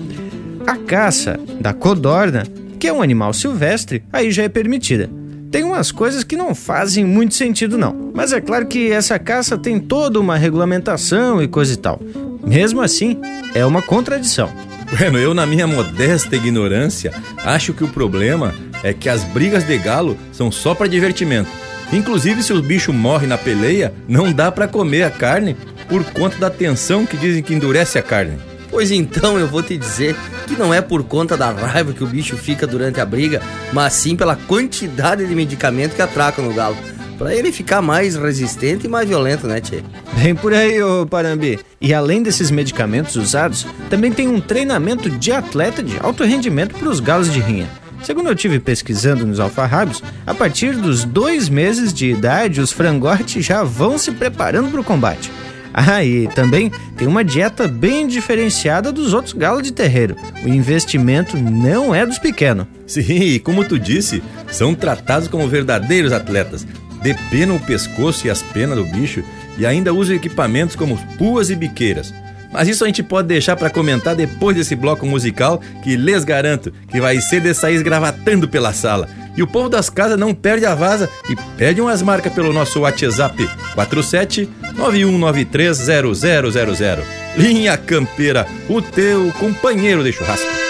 [0.65, 2.43] a caça da codorna,
[2.79, 5.09] que é um animal silvestre, aí já é permitida.
[5.51, 9.57] Tem umas coisas que não fazem muito sentido não, mas é claro que essa caça
[9.57, 12.01] tem toda uma regulamentação e coisa e tal.
[12.45, 13.17] Mesmo assim,
[13.53, 14.49] é uma contradição.
[14.97, 17.11] Bueno, eu, na minha modesta ignorância,
[17.43, 21.49] acho que o problema é que as brigas de galo são só para divertimento.
[21.93, 25.55] Inclusive, se o bicho morre na peleia, não dá para comer a carne
[25.87, 28.37] por conta da tensão que dizem que endurece a carne.
[28.69, 30.15] Pois então eu vou te dizer
[30.47, 33.93] que não é por conta da raiva que o bicho fica durante a briga, mas
[33.93, 36.75] sim pela quantidade de medicamento que atraca no galo
[37.17, 39.81] para ele ficar mais resistente e mais violento, né, Tchê?
[40.21, 41.59] Bem por aí, ô Parambi.
[41.79, 46.89] E além desses medicamentos usados, também tem um treinamento de atleta de alto rendimento para
[46.89, 47.69] os galos de rinha.
[48.03, 53.45] Segundo eu tive pesquisando nos alfarrábios, a partir dos dois meses de idade, os frangotes
[53.45, 55.31] já vão se preparando para o combate.
[55.73, 60.15] Ah, e também tem uma dieta bem diferenciada dos outros galos de terreiro.
[60.43, 62.65] O investimento não é dos pequenos.
[62.87, 66.65] Sim, como tu disse, são tratados como verdadeiros atletas
[67.05, 69.23] depenam o pescoço e as penas do bicho
[69.59, 72.11] e ainda usam equipamentos como puas e biqueiras.
[72.55, 76.71] Mas isso a gente pode deixar para comentar depois desse bloco musical que lhes garanto
[76.89, 79.09] que vai ser de sair esgravatando pela sala.
[79.35, 82.79] E o povo das casas não perde a vaza e pede umas marcas pelo nosso
[82.79, 87.03] WhatsApp 47 91930000.
[87.35, 90.64] Linha Campeira, o teu companheiro de churrasco.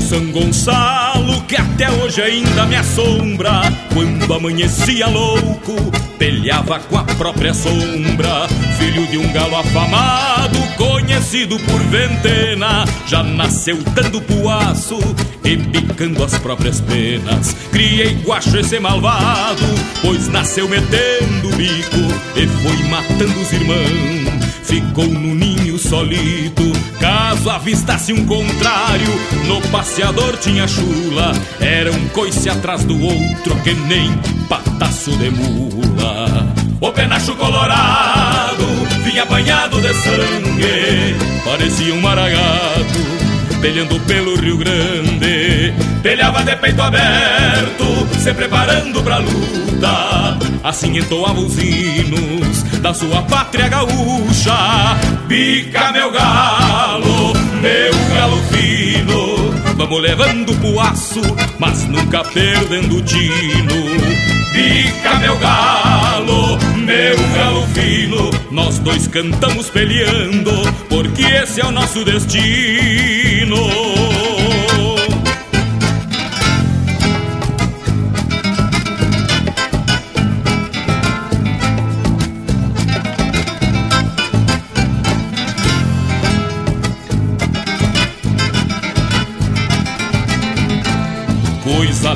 [0.00, 3.62] São Gonçalo que até hoje ainda me assombra.
[3.92, 5.74] Quando amanhecia louco,
[6.18, 8.48] pelhava com a própria sombra.
[8.78, 14.98] Filho de um galo afamado, conhecido por ventena, já nasceu dando puaço
[15.44, 17.54] e picando as próprias penas.
[17.70, 19.64] Criei guacho esse malvado,
[20.00, 21.98] pois nasceu metendo o bico
[22.36, 26.71] e foi matando os irmãos ficou no ninho solito.
[27.32, 29.08] Caso avistasse um contrário,
[29.46, 31.32] no passeador tinha chula.
[31.58, 34.12] Era um coice atrás do outro, que nem
[34.50, 36.52] pataço de mula.
[36.78, 38.66] O penacho colorado
[39.02, 43.00] vinha banhado de sangue, parecia um maragato
[43.62, 45.72] pelhando pelo Rio Grande.
[46.02, 50.36] Pelhava de peito aberto, se preparando pra luta.
[50.62, 52.41] Assim entoava os hinos
[52.82, 54.54] da sua pátria gaúcha.
[55.28, 59.52] Pica meu galo, meu galo fino.
[59.76, 61.20] Vamos levando pro aço,
[61.58, 63.74] mas nunca perdendo o tino.
[64.52, 70.50] Pica meu galo, meu galo fino, nós dois cantamos peleando,
[70.88, 73.56] porque esse é o nosso destino.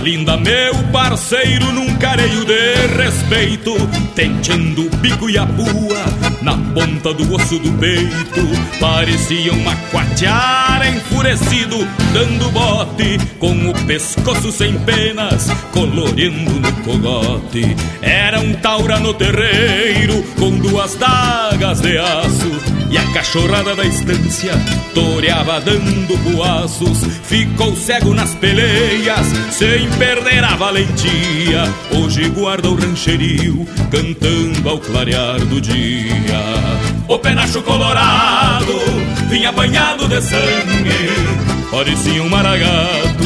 [0.07, 3.75] Linda, meu parceiro, num careio de respeito,
[4.15, 5.99] tenteando o bico e a pua
[6.43, 8.47] na ponta do osso do peito.
[8.79, 11.79] Parecia uma quatiara enfurecido,
[12.13, 17.77] dando bote com o pescoço sem penas, coloreando no cogote.
[18.01, 24.53] Era um taura no terreiro, com duas dagas de aço e a cachorrada da estância
[24.95, 31.65] toreava dando boaços Ficou cego nas peleias sem perder a valentia.
[31.91, 36.41] Hoje guarda o rancherio cantando ao clarear do dia.
[37.09, 38.79] O penacho colorado
[39.29, 41.69] vinha banhado de sangue.
[41.69, 43.25] Parecia um maragato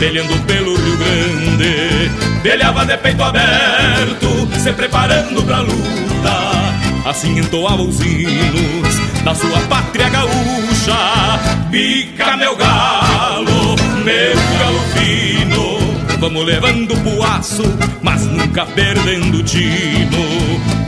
[0.00, 2.10] telhando pelo Rio Grande.
[2.42, 6.78] Telhava de peito aberto, se preparando pra luta.
[7.04, 8.77] Assim entoava os hinos
[9.28, 10.96] da sua pátria gaúcha.
[11.70, 15.78] Pica meu galo, meu galo fino,
[16.18, 17.62] vamos levando poaço,
[18.00, 20.24] mas nunca perdendo tino.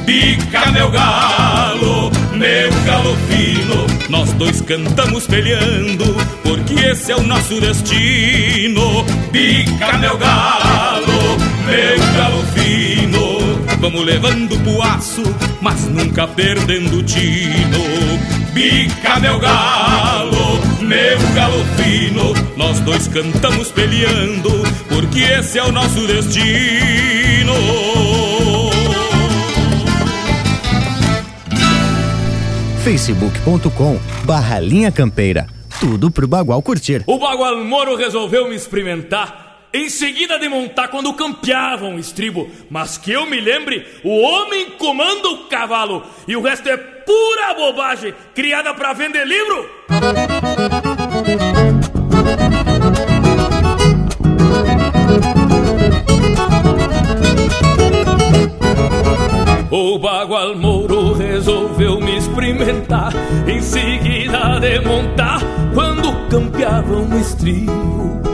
[0.07, 7.61] Pica meu galo, meu galo fino, nós dois cantamos peleando, porque esse é o nosso
[7.61, 9.05] destino.
[9.31, 11.37] Pica meu galo,
[11.67, 12.60] meu galo fino.
[13.81, 15.23] Vamos levando poaço,
[15.63, 17.79] mas nunca perdendo tino.
[18.53, 24.51] Bica meu galo, meu galo fino, nós dois cantamos peleando,
[24.89, 27.55] porque esse é o nosso destino.
[32.85, 35.47] facebook.com barra linha campeira.
[35.79, 37.03] Tudo pro Bagual curtir.
[37.07, 42.51] O Bagual Moro resolveu me experimentar em seguida de montar quando campeavam o estribo.
[42.69, 47.55] Mas que eu me lembre, o homem comanda o cavalo e o resto é pura
[47.55, 49.71] bobagem criada para vender livro.
[59.71, 63.13] O Bagual Mouro resolveu me experimentar
[63.47, 65.41] Em seguida de montar
[65.73, 68.30] Quando campeavam o estribo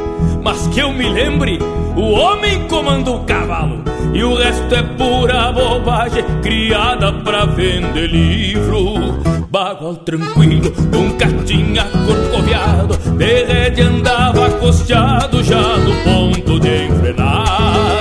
[0.46, 1.58] mas que eu me lembre,
[1.96, 3.82] o homem comanda o cavalo
[4.14, 9.18] e o resto é pura bobagem criada pra vender livro.
[9.50, 17.98] Bagual tranquilo, nunca tinha corcoviado, de rede andava costeado já no ponto de enfrenar.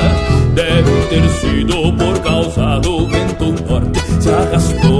[0.53, 4.94] Deve ter sido por causa do vento norte, se arrastou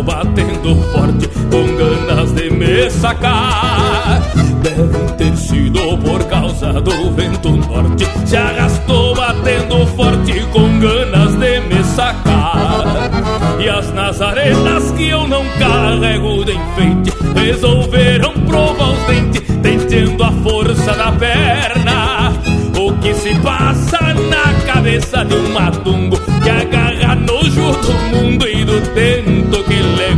[0.66, 4.22] batendo forte, com ganas de me sacar.
[4.61, 8.05] Deve ter sido por causa do vento norte.
[8.26, 13.11] Se arrastou batendo forte com ganas de me sacar.
[13.59, 20.32] E as nazarenas que eu não carrego de enfeite Resolveram provar os dentes Tentando a
[20.32, 22.34] força da perna.
[22.78, 23.99] O que se passa
[24.30, 29.45] na cabeça de um matungo Que agarra nojo do mundo e do lhe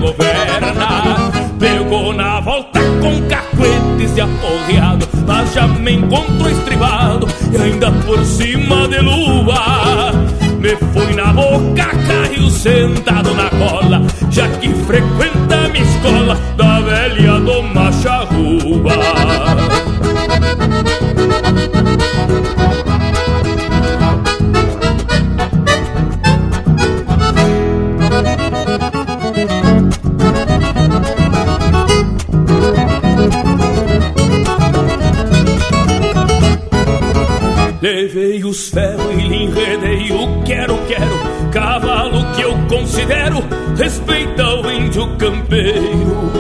[0.08, 7.92] governa Pegou na volta com cacuetes e aporreado Mas já me encontrou estribado e ainda
[8.06, 10.12] por cima de lua.
[10.60, 17.40] Me fui na boca, caiu sentado na cola Já que frequenta minha escola da velha
[17.40, 19.17] do Macharruba
[37.82, 43.44] Levei os ferros e lhe enredei o quero-quero Cavalo que eu considero
[43.78, 46.32] respeita o índio campeiro.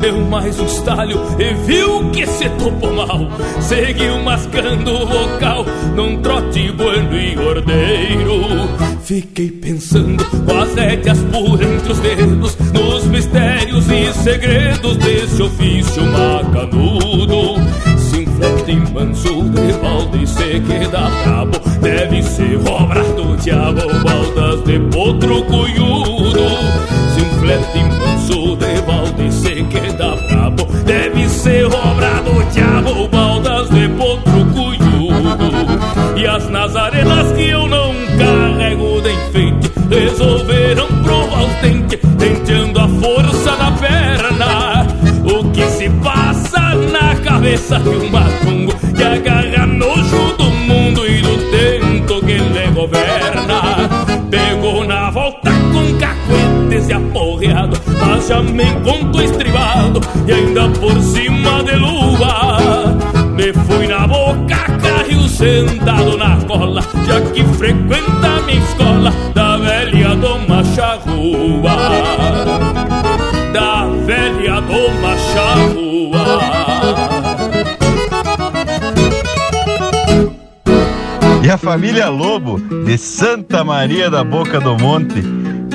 [0.00, 3.30] Deu mais um estalho e viu que se topou mal.
[3.60, 8.68] Seguiu mascando o vocal num trote bueno e ordeiro.
[9.02, 16.02] Fiquei pensando com as rédeas por entre os dedos Nos mistérios e segredos desse ofício
[16.06, 17.58] macanudo.
[18.38, 19.37] Flete manso
[19.68, 21.58] de balde se queda brabo.
[21.80, 26.48] Deve ser obra do diabo, baldas de potro cunhudo
[27.14, 30.64] Se um flete manso de balde se queda brabo.
[30.84, 37.92] Deve ser obra do diabo, baldas de potro cunhudo E as nazarenas que eu não
[38.18, 41.54] carrego de enfeite Resolveram provar os
[42.18, 44.86] tenteando a força na perna.
[45.24, 48.10] O que se passa na cabeça de um
[58.28, 62.94] já me encontro estribado e ainda por cima de lua.
[63.34, 66.82] Me fui na boca, caiu sentado na cola
[67.32, 71.76] que frequenta minha escola Da velha Doma Charrua
[73.52, 76.68] Da velha Doma Charrua
[81.42, 85.22] E a família Lobo, de Santa Maria da Boca do Monte,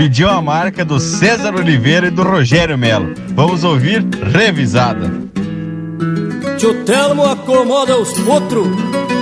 [0.04, 3.14] pediu a marca do César Oliveira e do Rogério Melo.
[3.30, 5.10] Vamos ouvir revisada.
[6.58, 8.68] Tio Telmo acomoda os potros,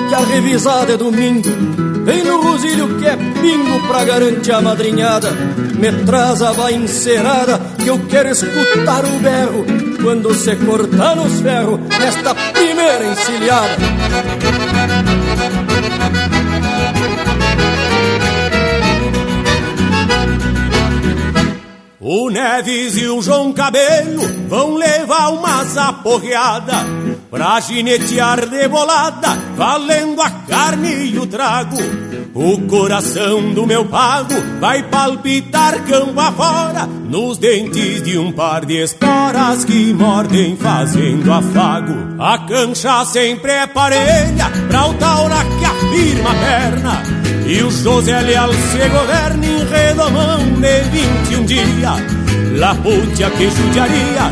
[0.10, 1.48] que a revisada é domingo.
[2.04, 5.30] Vem no rosilho que é pingo pra garantir a madrinhada.
[5.78, 9.64] Me traz a vai encerada, que eu quero escutar o berro.
[10.02, 13.78] Quando se cortar nos ferros, nesta primeira encilhada.
[22.14, 26.74] O Neves e o João Cabelo vão levar uma zaporreada
[27.30, 31.78] pra ginetear de bolada, valendo a carne e o trago.
[32.34, 38.84] O coração do meu pago vai palpitar campo afora, nos dentes de um par de
[38.84, 41.94] esporas que mordem fazendo afago.
[42.20, 47.21] A cancha sempre é parelha pra o taura que afirma a perna.
[47.52, 52.02] E o José Leal se governa em redomão de 21 dias.
[52.58, 54.32] Laputia que judiaria,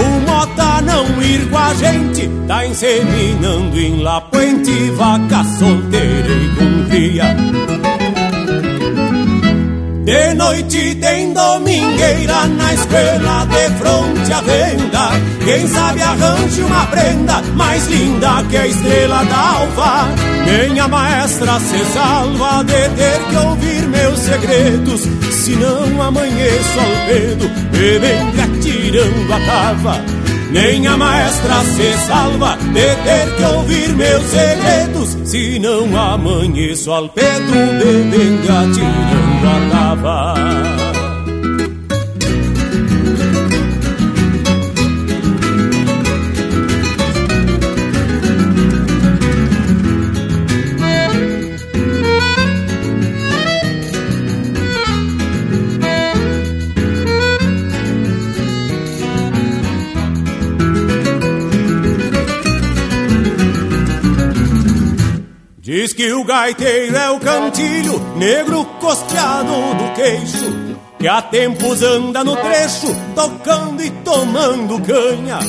[0.00, 6.48] o Mota não ir com a gente, tá inseminando em La Puente, vaca solteira e
[6.56, 7.36] com cria.
[10.04, 15.08] De noite tem domingueira na escola de fronte à venda.
[15.42, 20.08] Quem sabe arranje uma prenda mais linda que a estrela da alva.
[20.44, 25.00] Minha maestra se salva de ter que ouvir meus segredos.
[25.32, 30.33] Se não amanheço ao pedo, bebendo atirando a tava.
[30.54, 37.08] Nem a maestra se salva de ter que ouvir meus segredos Se não amanheço ao
[37.08, 40.93] Pedro bebendo e atirando a tava
[65.74, 72.22] Diz que o gaiteiro é o cantilho, negro costeado do queixo, que há tempos anda
[72.22, 75.40] no trecho, tocando e tomando canha.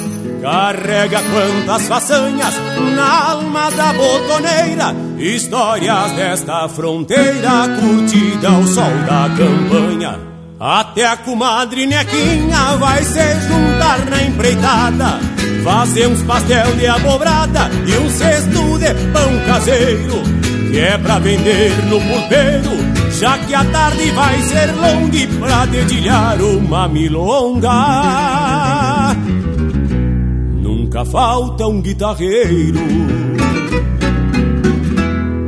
[0.41, 2.55] Carrega quantas façanhas
[2.95, 10.19] na alma da botoneira, histórias desta fronteira, curtida ao sol da campanha.
[10.59, 15.34] Até a comadre Nequinha vai se juntar na empreitada
[15.65, 20.21] Fazer uns pastel de abobrada e um cesto de pão caseiro
[20.71, 22.69] Que é pra vender no pulpeiro
[23.19, 25.05] Já que a tarde vai ser longa
[25.39, 27.71] pra dedilhar uma milonga.
[30.61, 32.79] Nunca falta um guitarreiro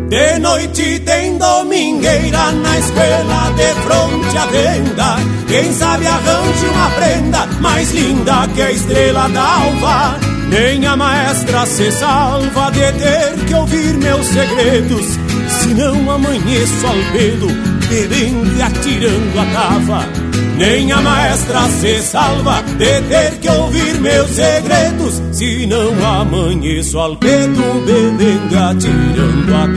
[0.10, 5.16] de noite tem domingueira na escola de fronte à venda.
[5.48, 10.20] Quem sabe arranje uma prenda mais linda que a estrela da alva.
[10.50, 15.06] Nem a maestra se salva de ter que ouvir meus segredos.
[15.50, 17.48] Se não amanheço ao pedo,
[17.90, 20.47] bebendo e atirando a tava.
[20.58, 27.16] Nem a maestra se salva de ter que ouvir meus segredos Se não amanheço ao
[27.16, 29.68] pedo bebendo atirando a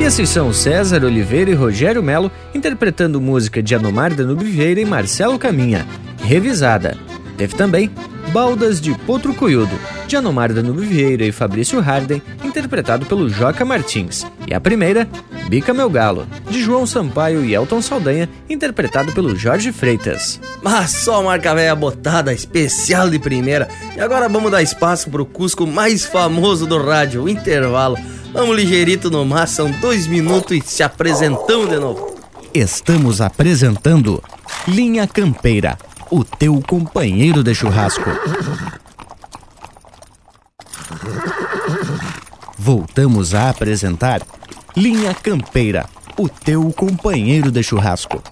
[0.00, 4.84] E esses são César Oliveira e Rogério Melo interpretando música de Anomar Danube Vieira e
[4.84, 5.86] Marcelo Caminha,
[6.22, 7.13] revisada.
[7.36, 7.90] Teve também
[8.32, 14.26] Baldas de Potro Cuyudo, de Anomar Danube Vieira e Fabrício Harden, interpretado pelo Joca Martins.
[14.46, 15.08] E a primeira,
[15.48, 20.40] Bica Meu Galo, de João Sampaio e Elton Saldanha, interpretado pelo Jorge Freitas.
[20.62, 23.68] Mas só marca velha botada, especial de primeira.
[23.96, 27.96] E agora vamos dar espaço pro Cusco mais famoso do rádio, o intervalo.
[28.32, 32.16] Vamos ligeirito no mar, são dois minutos e se apresentamos de novo.
[32.52, 34.22] Estamos apresentando
[34.66, 35.78] Linha Campeira,
[36.14, 38.08] o teu companheiro de churrasco.
[42.56, 44.22] Voltamos a apresentar
[44.76, 45.86] Linha Campeira,
[46.16, 48.22] o teu companheiro de churrasco.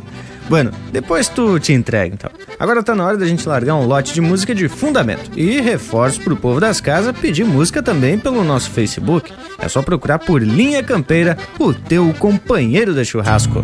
[0.49, 2.31] Bueno, depois tu te entrega então.
[2.59, 5.31] Agora tá na hora da gente largar um lote de música de fundamento.
[5.37, 9.33] E reforço pro povo das casas pedir música também pelo nosso Facebook.
[9.59, 13.63] É só procurar por Linha Campeira, o teu companheiro de churrasco.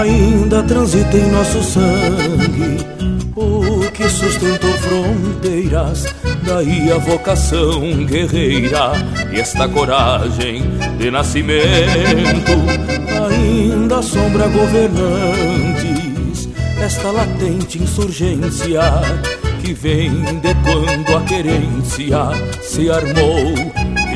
[0.00, 2.78] ainda transita em nosso sangue
[3.36, 6.06] o que sustentou fronteiras,
[6.44, 8.92] daí a vocação guerreira
[9.32, 10.62] e esta coragem
[10.98, 12.52] de nascimento.
[13.28, 16.48] Ainda sombra governantes,
[16.80, 18.80] esta latente insurgência
[19.60, 22.30] que vem de quando a querência
[22.62, 23.54] se armou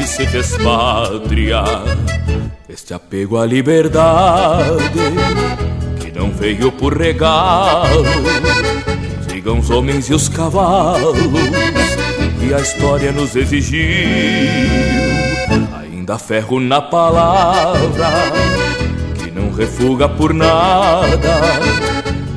[0.01, 1.63] e se fez pátria.
[2.69, 4.99] Este apego à liberdade
[6.43, 8.05] veio por regalo.
[9.29, 11.17] Sigam os homens e os cavalos
[12.41, 13.87] que a história nos exigiu.
[15.81, 18.11] Ainda ferro na palavra
[19.15, 21.61] que não refuga por nada.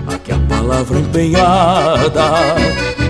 [0.06, 2.56] Aqui a palavra empenhada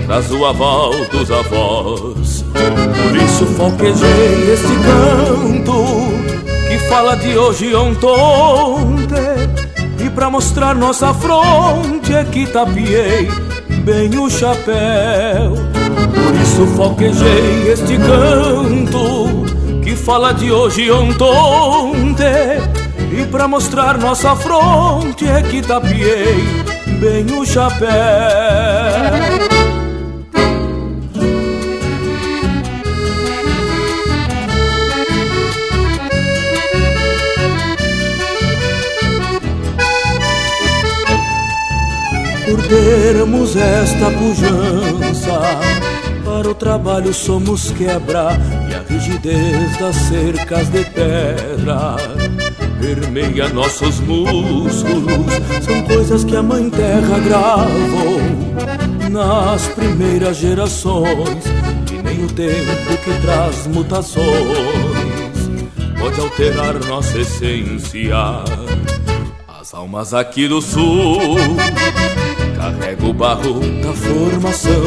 [0.06, 2.42] traz o aval dos avós.
[2.54, 5.84] Por isso falquejei este canto
[6.66, 9.35] que fala de hoje ontem
[10.16, 13.28] pra mostrar nossa fronte é que tapiei
[13.84, 15.52] bem o chapéu.
[16.14, 19.44] Por isso foquejei este canto
[19.84, 22.62] que fala de hoje ontem.
[23.12, 26.42] E pra mostrar nossa fronte é que tapiei
[26.98, 27.90] bem o chapéu.
[43.12, 45.40] Termos esta pujança.
[46.24, 48.36] Para o trabalho somos quebra
[48.68, 51.96] e a rigidez das cercas de pedra
[52.80, 55.32] permeia nossos músculos.
[55.62, 58.20] São coisas que a Mãe Terra gravou
[59.08, 61.44] nas primeiras gerações.
[61.92, 64.26] E nem o tempo que traz mutações
[65.96, 68.16] pode alterar nossa essência.
[69.46, 71.36] As almas aqui do sul
[72.66, 74.82] Carrega o barro da formação,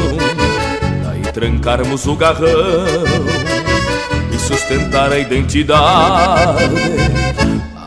[1.02, 2.44] daí trancarmos o garrão
[4.30, 6.74] e sustentar a identidade.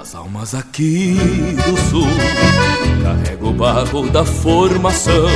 [0.02, 1.16] As almas aqui
[1.64, 2.08] do sul,
[3.04, 5.30] carrega o barro da formação,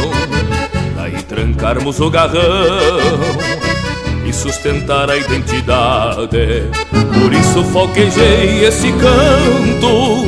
[0.95, 2.41] daí trancarmos o garrão
[4.25, 6.63] e sustentar a identidade.
[6.89, 10.25] Por isso foquejei esse canto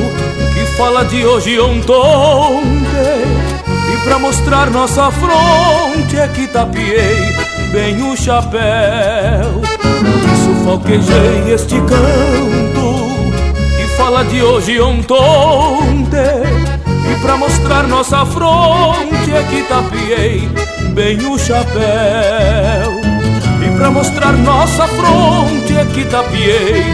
[0.54, 2.79] que fala de hoje ontem
[4.04, 7.34] pra mostrar nossa fronte é que tapiei
[7.72, 9.60] bem o chapéu.
[10.44, 12.80] Sufoquejei este canto
[13.76, 15.00] que fala de hoje ontem
[17.10, 20.48] E pra mostrar nossa fronte é que tapiei
[20.94, 23.00] bem o chapéu.
[23.62, 26.84] E pra mostrar nossa fronte é que tapiei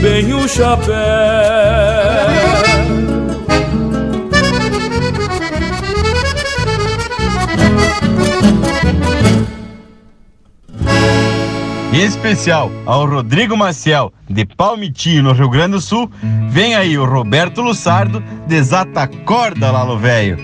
[0.00, 1.83] bem o chapéu
[11.94, 16.10] Em especial ao Rodrigo Maciel, de Palmitinho, no Rio Grande do Sul,
[16.50, 20.36] vem aí o Roberto Lussardo, desata corda lá no velho.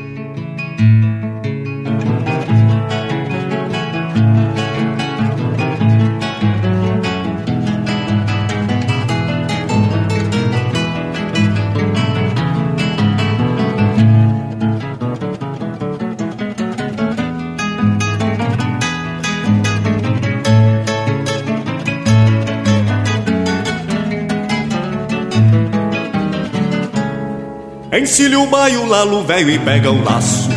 [27.92, 30.48] Encilha o baio, lalo velho e pega o laço.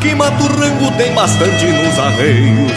[0.00, 2.72] Que mata o rango tem bastante nos arreios.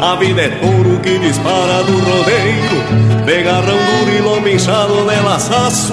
[0.00, 3.08] A vida é touro que dispara do rodeio.
[3.26, 5.92] De duro e lombo inchado de laçaço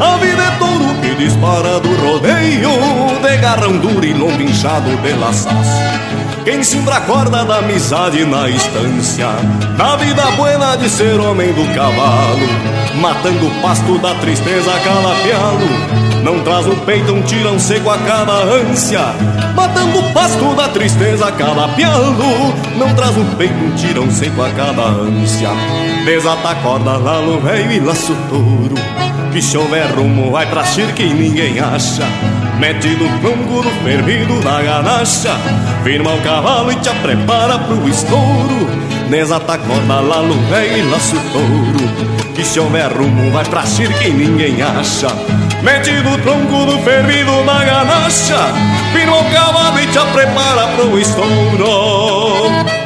[0.00, 2.70] A vida é touro que dispara do rodeio.
[3.20, 6.04] De duro e lombo inchado de laçaço
[6.44, 9.28] quem a corda da amizade na estância.
[9.78, 12.46] Da vida buena de ser homem do cavalo.
[13.00, 18.32] Matando o pasto da tristeza calapiado não traz no peito um tirão seco a cada
[18.32, 19.00] ânsia.
[19.54, 21.30] Matando o pasto da tristeza
[21.76, 25.50] pialo Não traz no peito um tirão seco a cada ânsia.
[26.06, 28.74] Desata a corda lá no velho e laço touro.
[29.32, 32.04] Que chover rumo vai pra circa e ninguém acha.
[32.58, 35.36] Mete no tronco do fervido da ganacha.
[35.82, 38.66] Firma o cavalo e te prepara pro estouro.
[39.10, 42.34] Desata a corda lá no velho e laço touro.
[42.34, 45.08] Que se houver rumo vai pra circa e ninguém acha
[45.64, 48.52] Mete no tronco do fervido da ganacha
[48.92, 52.83] Firma o cavalo e te prepara pro estouro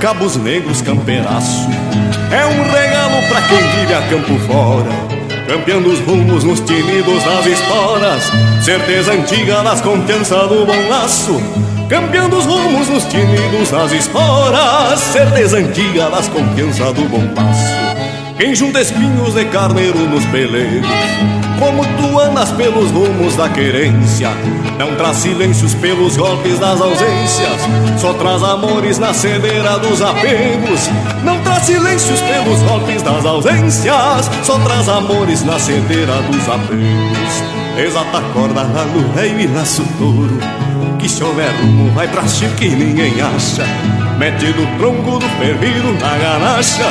[0.00, 1.68] cabos negros, campeiraço.
[2.32, 4.88] É um regalo pra quem vive a campo fora
[5.46, 8.30] Campeando os rumos nos tinidos das esporas
[8.62, 11.42] Certeza antiga das confiança do bom laço
[11.88, 17.79] Campeando os rumos nos tinidos das esporas Certeza antiga das confiança do bom passo
[18.40, 20.86] Quem junta espinhos de carneiro nos peleiros
[21.58, 24.30] como tu andas pelos rumos da querência
[24.78, 27.60] Não traz silêncios pelos golpes das ausências
[27.98, 30.88] Só traz amores na cedeira dos apegos
[31.22, 37.44] Não traz silêncios pelos golpes das ausências Só traz amores na cedeira dos apegos
[37.76, 40.38] Exata corda no rei e laço touro
[40.98, 43.66] Que se houver rumo vai pra chique e ninguém acha
[44.20, 46.84] Mete no tronco do fervido na ganacha.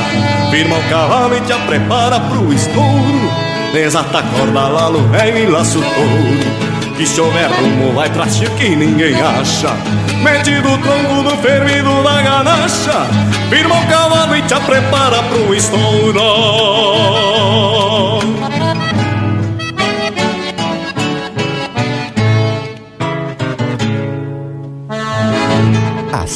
[0.50, 3.32] Firma o cavalo e te prepara pro estouro.
[3.72, 8.26] Desata a corda lá no velho e laço touro Que se houver rumo vai pra
[8.26, 9.70] que ninguém acha.
[10.24, 13.06] Mete do tronco do fervido da ganacha.
[13.52, 16.20] Firma o cavalo e te prepara pro estouro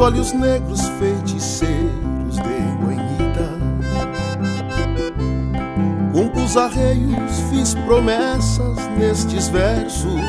[0.00, 2.70] olhos negros feiticeiros de.
[6.12, 10.20] Com os arreios fiz promessas nestes versos,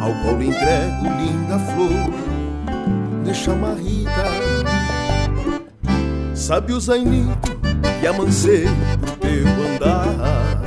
[0.00, 4.10] ao qual entrego linda flor de chamarrita.
[6.34, 7.58] Sabe o zainito
[8.02, 8.66] e amancei
[9.00, 10.62] pro teu andar.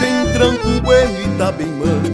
[0.00, 2.13] Tem tranco bueno e tá bem manso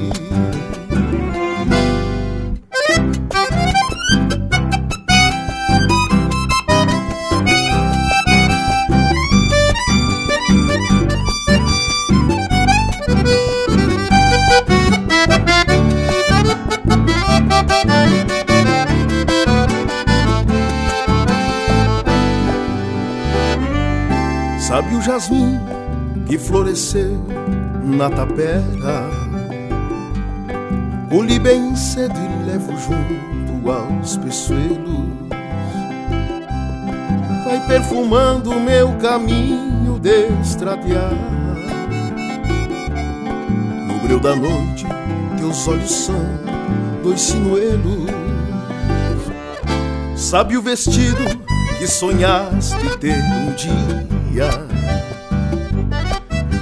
[25.11, 25.59] jasmim
[26.25, 27.21] que floresceu
[27.83, 29.09] na tapera?
[31.09, 35.09] Colhi bem cedo e levo junto aos peçoelos.
[37.43, 40.29] Vai perfumando meu caminho de
[43.87, 44.85] No breu da noite,
[45.37, 46.25] teus olhos são
[47.03, 48.09] dois sinuelos.
[50.15, 51.21] Sabe o vestido
[51.77, 54.60] que sonhaste ter um dia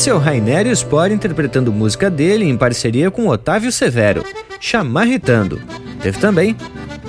[0.00, 4.24] Esse é o Rainério Sport interpretando música dele em parceria com Otávio Severo,
[4.58, 5.60] Chamarritando.
[6.00, 6.56] Teve também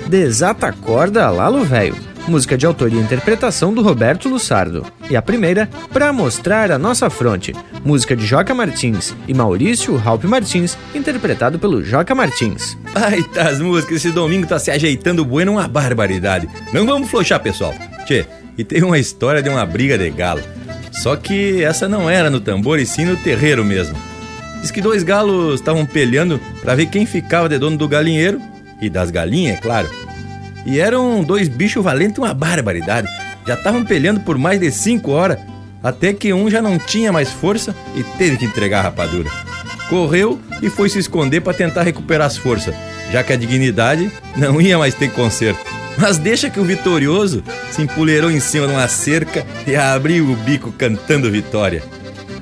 [0.08, 1.96] Desata Corda Lalo Velho,
[2.28, 4.84] música de autoria e interpretação do Roberto Lussardo.
[5.08, 10.24] E a primeira, Pra Mostrar a Nossa Fronte, música de Joca Martins e Maurício Ralph
[10.24, 12.76] Martins, interpretado pelo Joca Martins.
[12.94, 16.46] Ai, tá as músicas, esse domingo tá se ajeitando bueno uma barbaridade.
[16.74, 17.74] Não vamos flochar, pessoal.
[18.04, 18.26] Tchê,
[18.58, 20.42] e tem uma história de uma briga de galo.
[20.92, 23.96] Só que essa não era no tambor e sim no terreiro mesmo.
[24.60, 28.40] Diz que dois galos estavam peleando para ver quem ficava de dono do galinheiro
[28.80, 29.90] e das galinhas, é claro.
[30.64, 33.08] E eram dois bichos valentes uma barbaridade.
[33.46, 35.38] Já estavam peleando por mais de cinco horas,
[35.82, 39.30] até que um já não tinha mais força e teve que entregar a rapadura.
[39.88, 42.74] Correu e foi se esconder para tentar recuperar as forças,
[43.10, 45.81] já que a dignidade não ia mais ter conserto.
[45.98, 50.36] Mas deixa que o vitorioso se empoleirou em cima de uma cerca e abriu o
[50.36, 51.82] bico cantando vitória.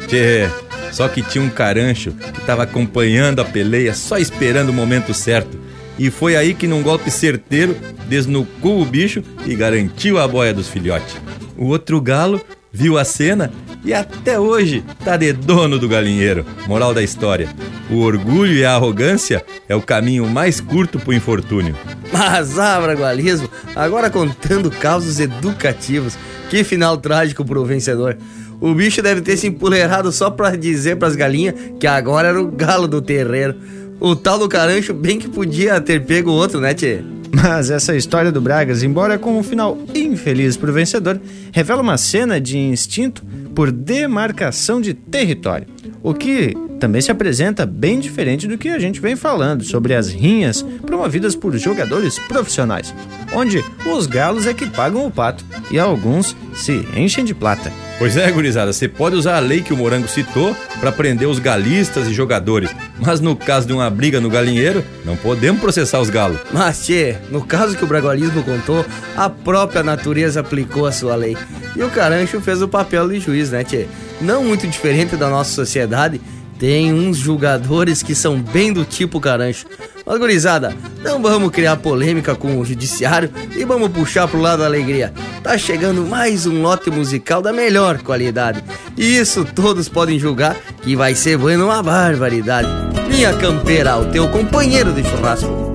[0.06, 0.48] Tchê,
[0.93, 5.59] só que tinha um carancho que estava acompanhando a peleia, só esperando o momento certo.
[5.98, 7.77] E foi aí que, num golpe certeiro,
[8.09, 11.14] desnucou o bicho e garantiu a boia dos filhotes.
[11.56, 12.40] O outro galo
[12.73, 13.51] viu a cena
[13.85, 16.45] e até hoje tá de dono do galinheiro.
[16.67, 17.49] Moral da história:
[17.91, 21.77] o orgulho e a arrogância é o caminho mais curto pro infortúnio.
[22.13, 26.17] Mas, ah, Bragualismo, agora contando causos educativos.
[26.49, 28.19] Que final trágico pro vencedor.
[28.61, 32.51] O bicho deve ter se empoleirado só pra dizer pras galinhas que agora era o
[32.51, 33.55] galo do terreiro.
[34.01, 37.03] O tal do carancho bem que podia ter pego outro, né, tchê?
[37.32, 41.20] Mas essa história do Bragas, embora com um final infeliz para o vencedor,
[41.52, 43.24] revela uma cena de instinto
[43.55, 45.66] por demarcação de território.
[46.02, 50.09] O que também se apresenta bem diferente do que a gente vem falando sobre as
[50.09, 52.94] rinhas promovidas por jogadores profissionais,
[53.35, 57.70] onde os galos é que pagam o pato e alguns se enchem de plata.
[57.98, 61.39] Pois é, gurizada, você pode usar a lei que o Morango citou para prender os
[61.39, 66.09] galistas e jogadores, mas no caso de uma briga no galinheiro, não podemos processar os
[66.09, 66.39] galos.
[66.51, 68.85] Mas, tchê, no caso que o bragualismo contou,
[69.17, 71.37] a própria natureza aplicou a sua lei.
[71.77, 73.87] E o carancho fez o papel de juiz, né, tchê?
[74.21, 76.21] Não muito diferente da nossa sociedade,
[76.61, 79.67] tem uns julgadores que são bem do tipo carancho.
[80.05, 84.67] Mas, gurizada, não vamos criar polêmica com o judiciário e vamos puxar pro lado da
[84.67, 85.13] alegria.
[85.43, 88.63] Tá chegando mais um lote musical da melhor qualidade.
[88.95, 92.69] E isso todos podem julgar que vai ser bueno uma barbaridade.
[93.09, 95.70] Linha Campeira, o teu companheiro de churrasco.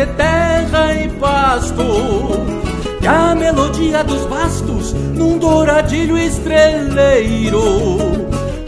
[0.00, 1.84] De terra e pasto.
[3.02, 7.60] E a melodia dos bastos num douradilho estreleiro.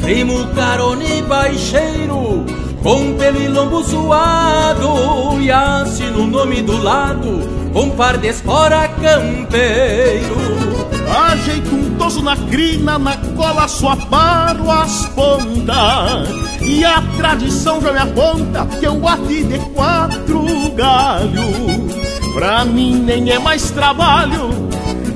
[0.00, 2.44] Primo carone baixeiro,
[2.82, 5.40] com pelo e lombo zoado.
[5.40, 10.81] E assino o nome do lado, com par de espora campeiro.
[11.30, 16.28] Ajeito um toso na crina, na cola só paro as pontas.
[16.60, 22.32] E a tradição já me aponta que eu ati de quatro galhos.
[22.34, 24.50] Pra mim nem é mais trabalho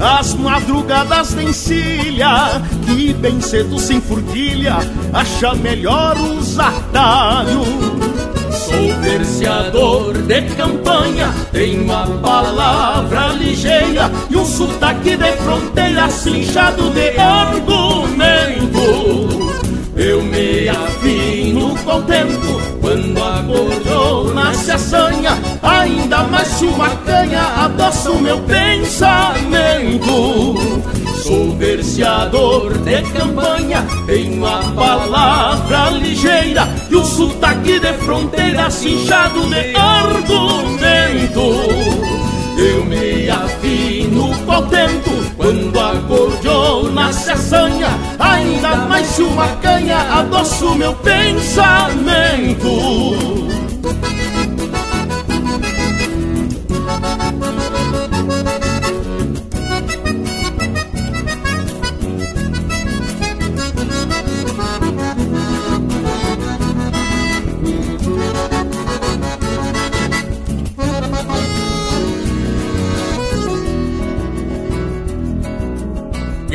[0.00, 2.60] as madrugadas de encilha.
[2.84, 4.76] Que bem cedo sem furquilha
[5.12, 8.15] Acha melhor os atalhos
[8.56, 17.18] Sou verseador de campanha, tenho uma palavra ligeira e um sotaque de fronteira cinchado de
[17.18, 18.76] argumento.
[19.94, 28.10] Eu me afino contento quando a cordona se assanha, ainda mais se uma canha adoça
[28.10, 30.06] o meu pensamento.
[31.26, 39.74] Sou verseador de campanha, tenho a palavra ligeira e o sotaque de fronteira cinchado de
[39.74, 41.40] argumento.
[42.56, 47.88] Eu me afino contento quando a gordiona se assanha,
[48.20, 52.66] ainda mais se uma canha adoça o meu pensamento.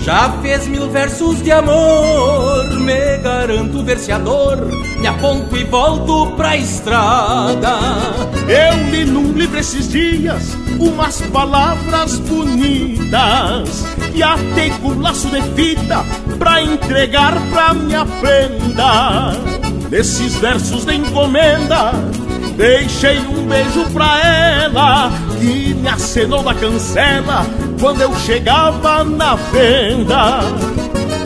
[0.00, 2.80] já fez mil versos de amor.
[2.80, 4.56] Me garanto verseador,
[4.98, 7.78] me aponto e volto pra estrada.
[8.48, 16.04] Eu li num livro esses dias umas palavras bonitas e atei com laço de fita
[16.38, 19.32] pra entregar pra minha prenda.
[19.90, 21.92] Nesses versos de encomenda,
[22.56, 27.46] deixei um beijo pra ela que me acenou da cancela
[27.80, 30.40] quando eu chegava na venda.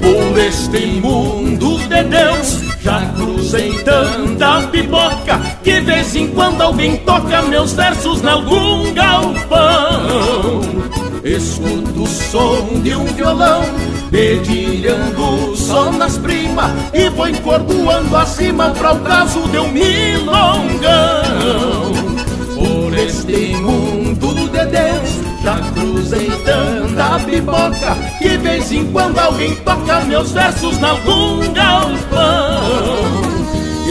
[0.00, 6.96] Por este mundo de Deus, já cruzei tanta pipoca que de vez em quando alguém
[6.98, 10.60] toca meus versos em algum galpão.
[11.24, 13.62] Escuto o som de um violão
[14.14, 20.84] dedilhando só nas primas e vou encordoando acima para o caso de um milongão.
[22.54, 30.00] Por este mundo de Deus já cruzei tanta pipoca Que vez em quando alguém toca
[30.04, 32.62] meus versos em algum galpão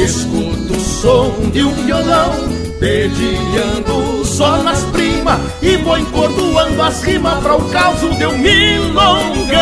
[0.03, 2.31] Escuto o som de um violão
[2.79, 9.53] Dedilhando só nas primas E vou encordoando as rimas pra o caso de um milongão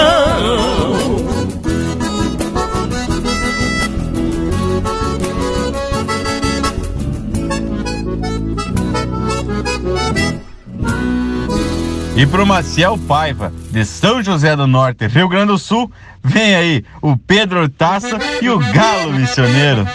[12.13, 15.91] E pro Maciel Paiva, de São José do Norte, Rio Grande do Sul,
[16.23, 19.87] vem aí o Pedro Taça e o Galo Missioneiro.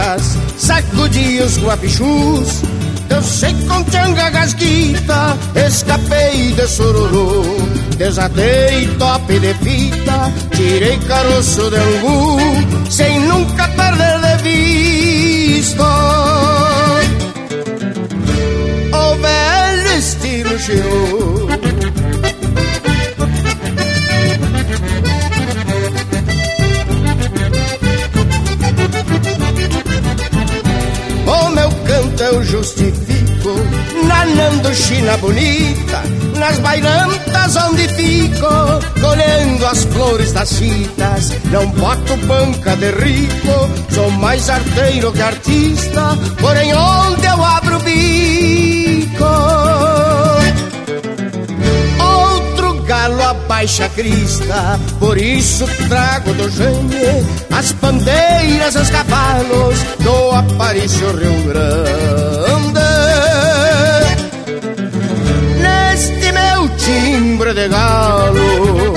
[0.00, 2.62] Cabritas, sacudi os guapichus.
[3.08, 5.36] Eu sei com tchanga gasguita,
[5.66, 7.42] escapei de sururu.
[7.96, 12.38] Desatei top de fita, tirei caroço de angu,
[12.90, 15.84] sem nunca perder de vista.
[18.92, 21.79] O velho estilo chegou.
[32.20, 33.20] Eu justifico.
[34.06, 36.02] Nanando China bonita
[36.38, 38.46] Nas bailantas onde fico
[39.00, 46.18] Colhendo as flores das fitas Não boto banca de rico Sou mais arteiro que artista
[46.40, 47.59] Porém onde eu abro
[53.60, 54.80] galo abaixa a crista.
[54.98, 62.80] Por isso trago do gênio As bandeiras, os cavalos Do Aparício Rio Grande.
[65.60, 68.94] Neste meu timbre de galo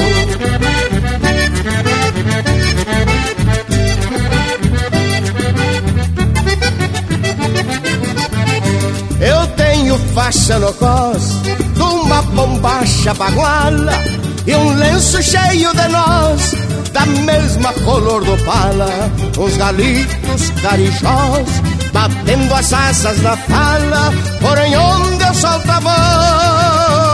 [9.19, 11.43] Eu tenho faixa no cos
[11.79, 16.55] uma bombacha baguala e um lenço cheio de nós
[16.91, 18.89] da mesma color do pala.
[19.37, 21.47] Os galitos carijós
[21.91, 24.11] batendo as asas na fala,
[24.41, 27.13] porém onde eu solto a voz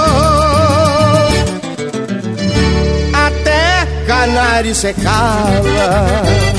[3.14, 6.59] até canário se cala.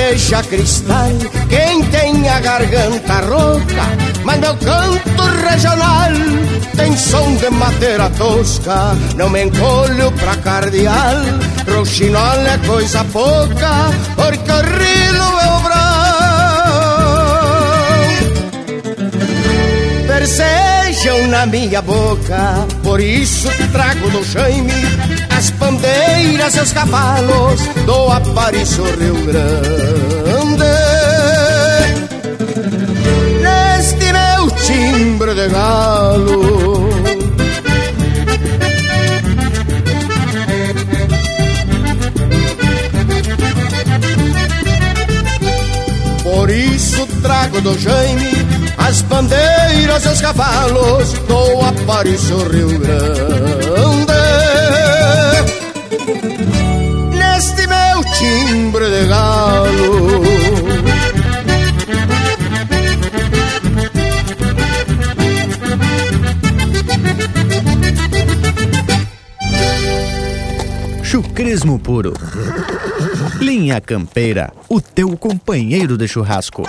[0.00, 1.12] Gargareja cristal
[1.48, 3.84] quem tem a garganta rouca,
[4.24, 6.12] mas meu canto regional
[6.76, 8.96] tem som de madeira tosca.
[9.16, 11.16] Não me encolho pra cardeal,
[11.68, 15.80] roxinol é coisa pouca, porque o rilo é o brão.
[20.06, 24.99] Persejam na minha boca, por isso trago do as
[25.70, 30.64] bandeiras os cavalos do Aparício Rio Grande.
[33.40, 36.90] Neste meu timbre de galo.
[46.24, 48.32] Por isso trago do Jaime
[48.76, 54.09] as bandeiras os cavalos do Aparício Rio Grande.
[59.00, 60.20] Timbre de galo.
[71.02, 72.12] Chucrismo puro.
[73.40, 76.62] Linha Campeira, o teu companheiro de churrasco.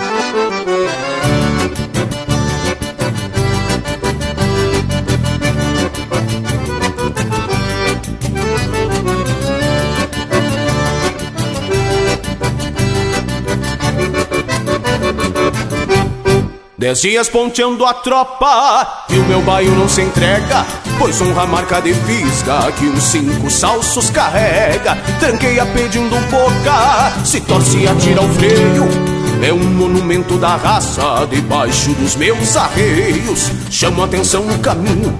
[16.82, 20.66] Dez dias ponteando a tropa E o meu baio não se entrega
[20.98, 24.96] Pois honra a marca de fisga Que os cinco salsos carrega.
[25.20, 31.92] Tranqueia pedindo boca Se torce e atira o freio é um monumento da raça debaixo
[31.94, 33.50] dos meus arreios.
[33.68, 35.12] Chamo atenção no caminho,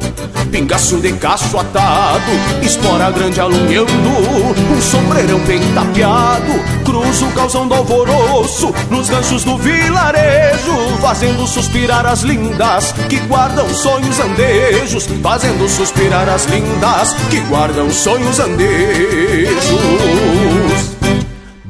[0.51, 2.31] pingaço de cacho atado,
[2.62, 6.53] espora grande alunhando, um sombreirão bem tapeado.
[6.85, 13.69] Cruzo o calzão do alvoroço nos ganchos do vilarejo, fazendo suspirar as lindas que guardam
[13.74, 19.73] sonhos andejos, fazendo suspirar as lindas que guardam sonhos andejos.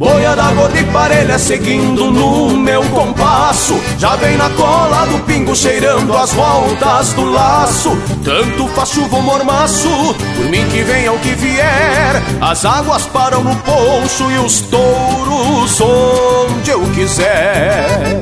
[0.03, 3.81] Boia da gorda e parelha seguindo no meu compasso.
[4.01, 7.97] Já vem na cola do pingo cheirando as voltas do laço.
[8.24, 9.89] Tanto faz chuva ou mormaço,
[10.37, 12.20] por mim que venha o que vier.
[12.41, 18.20] As águas param no poncho e os touros onde eu quiser.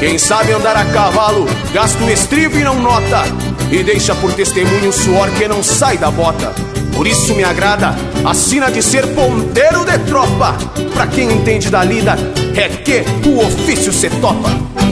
[0.00, 3.22] Quem sabe andar a cavalo, gasta o estribo e não nota,
[3.70, 6.71] e deixa por testemunho o suor que não sai da bota.
[6.94, 7.94] Por isso me agrada
[8.24, 10.56] a sina de ser ponteiro de tropa.
[10.92, 12.16] Pra quem entende da lida,
[12.54, 14.91] é que o ofício se topa.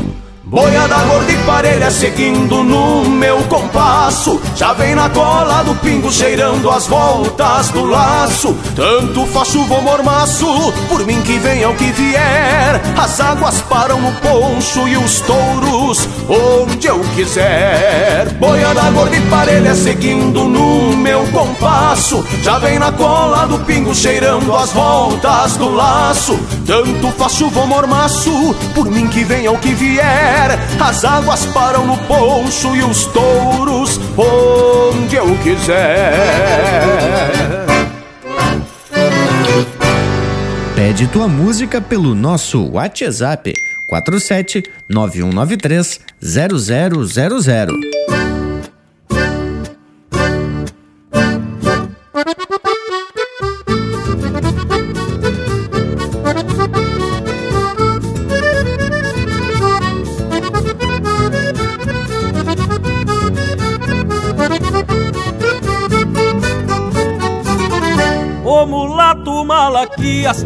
[0.51, 4.43] Boiada gorda e parelha seguindo no meu compasso.
[4.57, 8.53] Já vem na cola do pingo cheirando as voltas do laço.
[8.75, 12.83] Tanto faz chuva ou mormaço, por mim que venha o que vier.
[12.99, 18.31] As águas param no poncho e os touros onde eu quiser.
[18.41, 22.27] Boiada gorda e parelha seguindo no meu compasso.
[22.43, 26.37] Já vem na cola do pingo cheirando as voltas do laço.
[26.67, 30.40] Tanto faz chuva ou mormaço, por mim que venha o que vier
[30.91, 36.13] as águas param no poncho e os touros onde eu quiser.
[40.75, 43.53] Pede tua música pelo nosso WhatsApp
[43.89, 48.30] 47 9193 0000.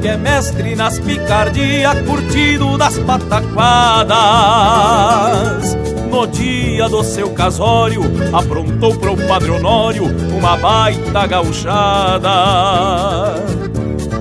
[0.00, 4.14] Que é mestre nas picardias, curtido das pataquadas.
[6.10, 8.02] No dia do seu casório,
[8.32, 10.04] aprontou para o Padre Honório
[10.36, 12.30] uma baita gauchada.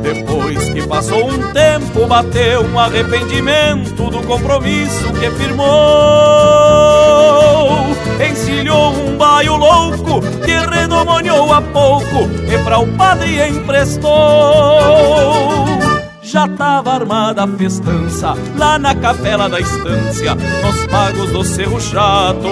[0.01, 5.67] Depois que passou um tempo, bateu um arrependimento do compromisso que firmou.
[8.19, 14.11] Encilhou um baio louco que redomoniou a pouco e para o padre emprestou.
[16.21, 22.49] Já tava armada a festança lá na capela da estância, nos pagos do Cerro Chato.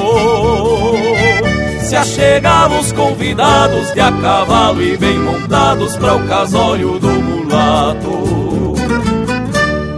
[1.82, 8.01] Se achegavam os convidados de a cavalo e bem montados para o casório do mulato.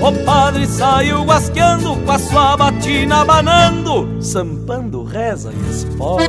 [0.00, 6.28] O padre saiu guasqueando com a sua batina abanando, sampando, reza e espora.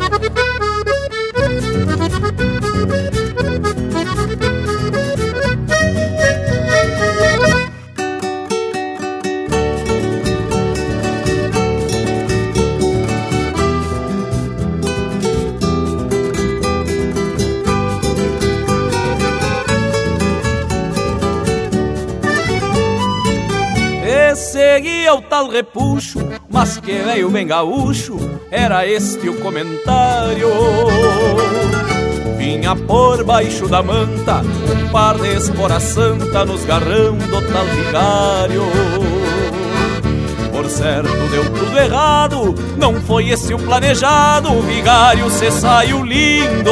[25.09, 26.19] Seguia o tal repuxo,
[26.49, 28.17] mas que veio bem gaúcho,
[28.51, 30.49] era este o comentário.
[32.37, 38.63] Vinha por baixo da manta, um par de espora santa nos garrão do tal vigário.
[40.51, 46.71] Por certo deu tudo errado, não foi esse o planejado, o vigário se saiu lindo.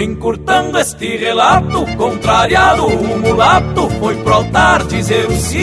[0.00, 5.60] Encurtando este relato, contrariado, o mulato foi pro altar dizer o sim.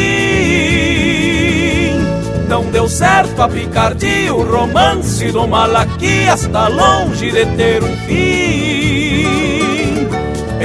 [2.48, 9.26] Não deu certo a picardia, o romance do Malaquias está longe de ter um fim.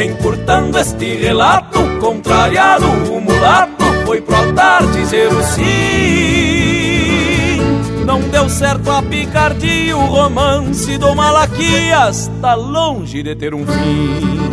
[0.05, 6.52] Encurtando este relato, contrariado, o mulato foi pro altar dizer o sim.
[8.07, 14.53] Não deu certo a picardia, o romance do Malaquias tá longe de ter um fim.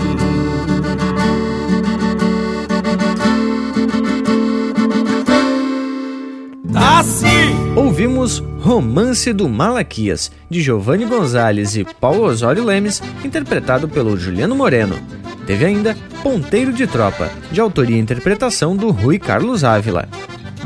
[6.76, 7.76] Assim!
[7.76, 14.96] Ouvimos Romance do Malaquias, de Giovanni Gonzalez e Paulo Osório Lemes, interpretado pelo Juliano Moreno.
[15.48, 20.08] Teve ainda Ponteiro de Tropa, de autoria e interpretação do Rui Carlos Ávila.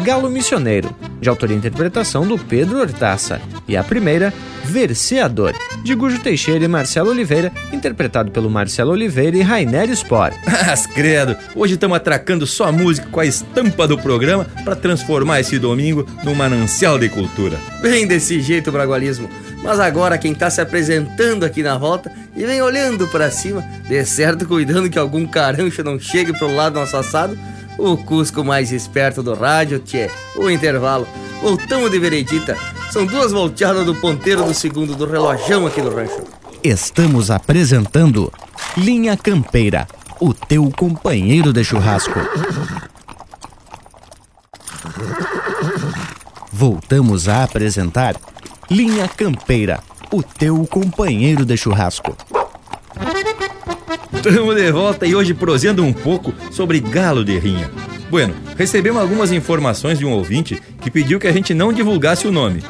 [0.04, 0.94] Galo Missioneiro,
[1.24, 4.32] de autoria e interpretação do Pedro Hortaça, e a primeira,
[4.64, 10.36] Verseador, de Gujo Teixeira e Marcelo Oliveira, interpretado pelo Marcelo Oliveira e Rainer Spore.
[10.46, 15.58] Mas credo, hoje estamos atracando só música com a estampa do programa para transformar esse
[15.58, 17.58] domingo num manancial de cultura.
[17.82, 19.30] Bem desse jeito, Bragualismo.
[19.64, 24.04] Mas agora quem tá se apresentando aqui na volta e vem olhando para cima, de
[24.06, 27.38] certo cuidando que algum carancho não chegue pro lado do nosso assado,
[27.78, 31.08] o Cusco mais esperto do rádio, tchê, o intervalo.
[31.42, 32.58] Voltamos de veredita.
[32.92, 36.24] São duas volteadas do ponteiro do segundo do relojão aqui do rancho.
[36.64, 38.32] Estamos apresentando
[38.78, 39.88] Linha Campeira,
[40.20, 42.20] o teu companheiro de churrasco.
[46.52, 48.16] Voltamos a apresentar
[48.70, 49.82] Linha Campeira,
[50.12, 52.16] o teu companheiro de churrasco.
[54.26, 57.70] Estamos de volta e hoje prosendo um pouco sobre galo de rinha.
[58.10, 62.32] Bueno, recebemos algumas informações de um ouvinte que pediu que a gente não divulgasse o
[62.32, 62.64] nome.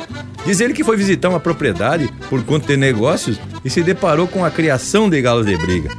[0.43, 4.43] Diz ele que foi visitar uma propriedade por conta de negócios e se deparou com
[4.43, 5.91] a criação de galos de briga.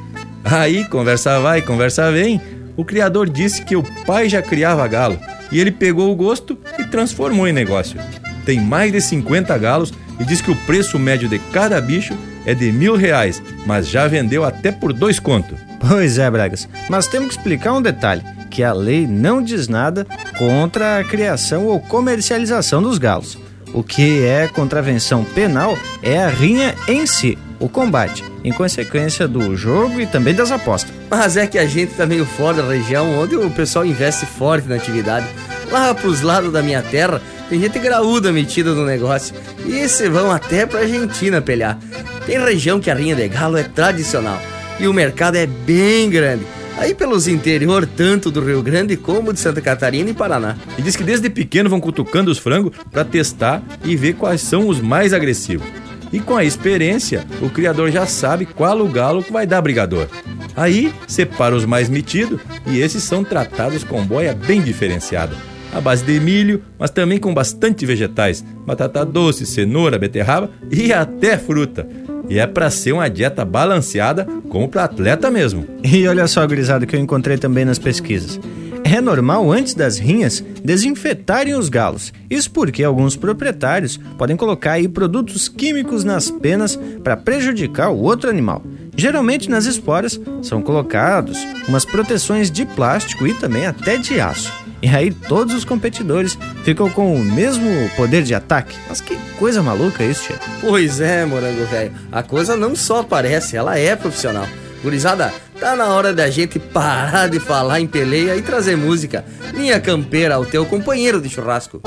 [0.43, 2.41] Aí, conversa vai, conversa vem,
[2.77, 5.21] o criador disse que o pai já criava galo
[5.53, 7.97] e ele pegou o gosto e transformou em negócio.
[8.45, 12.13] Tem mais de 50 galos e diz que o preço médio de cada bicho
[12.45, 15.59] é de mil reais, mas já vendeu até por dois contos.
[15.87, 20.07] Pois é, Bragas, mas temos que explicar um detalhe, que a lei não diz nada
[20.39, 23.39] contra a criação ou comercialização dos galos.
[23.75, 29.57] O que é contravenção penal é a rinha em si, o combate, em consequência do
[29.57, 30.95] jogo e também das apostas.
[31.11, 34.69] Mas é que a gente tá meio fora da região onde o pessoal investe forte
[34.69, 35.27] na atividade.
[35.73, 39.35] Lá pros lados da minha terra, tem gente graúda metida no negócio.
[39.67, 41.79] E se vão até pra Argentina pelhar.
[42.27, 44.41] Tem região que a rinha de galo é tradicional.
[44.81, 46.45] E o mercado é bem grande.
[46.77, 50.57] Aí pelos interior, tanto do Rio Grande como de Santa Catarina e Paraná.
[50.77, 54.67] E diz que desde pequeno vão cutucando os frangos para testar e ver quais são
[54.67, 55.67] os mais agressivos.
[56.13, 60.09] E com a experiência, o criador já sabe qual o galo que vai dar brigador.
[60.57, 65.54] Aí separa os mais metidos e esses são tratados com boia bem diferenciada.
[65.75, 71.37] A base de milho, mas também com bastante vegetais, batata doce, cenoura, beterraba e até
[71.37, 71.87] fruta.
[72.29, 75.67] E é para ser uma dieta balanceada como para atleta mesmo.
[75.85, 78.41] E olha só, gurizada, que eu encontrei também nas pesquisas.
[78.85, 82.13] É normal, antes das rinhas, desinfetarem os galos.
[82.31, 88.31] Isso porque alguns proprietários podem colocar aí produtos químicos nas penas para prejudicar o outro
[88.31, 88.63] animal.
[88.97, 94.64] Geralmente nas esporas são colocados umas proteções de plástico e também até de aço.
[94.85, 98.77] E aí todos os competidores ficam com o mesmo poder de ataque.
[98.87, 100.47] Mas que coisa maluca isso, chefe.
[100.61, 101.91] Pois é, morango velho.
[102.13, 104.47] A coisa não só parece, ela é profissional.
[104.83, 109.25] Gurizada, tá na hora da gente parar de falar em peleia e trazer música.
[109.55, 111.81] Linha Campeira, o teu companheiro de churrasco.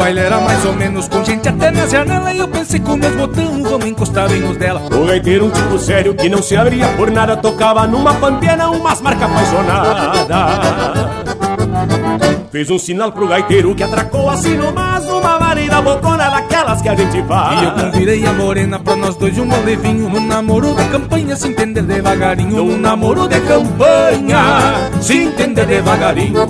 [0.00, 2.32] Baile era mais ou menos com gente até na janela.
[2.32, 4.80] E eu pensei com meus botão, vamos encostar bem nos dela.
[4.90, 9.00] O gaiteiro, um tipo sério que não se abria por nada Tocava numa pampiana umas
[9.02, 10.40] marcas apaixonadas.
[12.50, 16.94] Fez um sinal pro gaiteiro que atracou assim nomás Uma varida bocona daquelas que a
[16.94, 17.60] gente faz.
[17.60, 21.48] E eu convidei a morena pra nós dois um molevinho Num namoro de campanha, se
[21.48, 22.56] entender devagarinho.
[22.56, 26.48] Num namoro de campanha, se entender devagarinho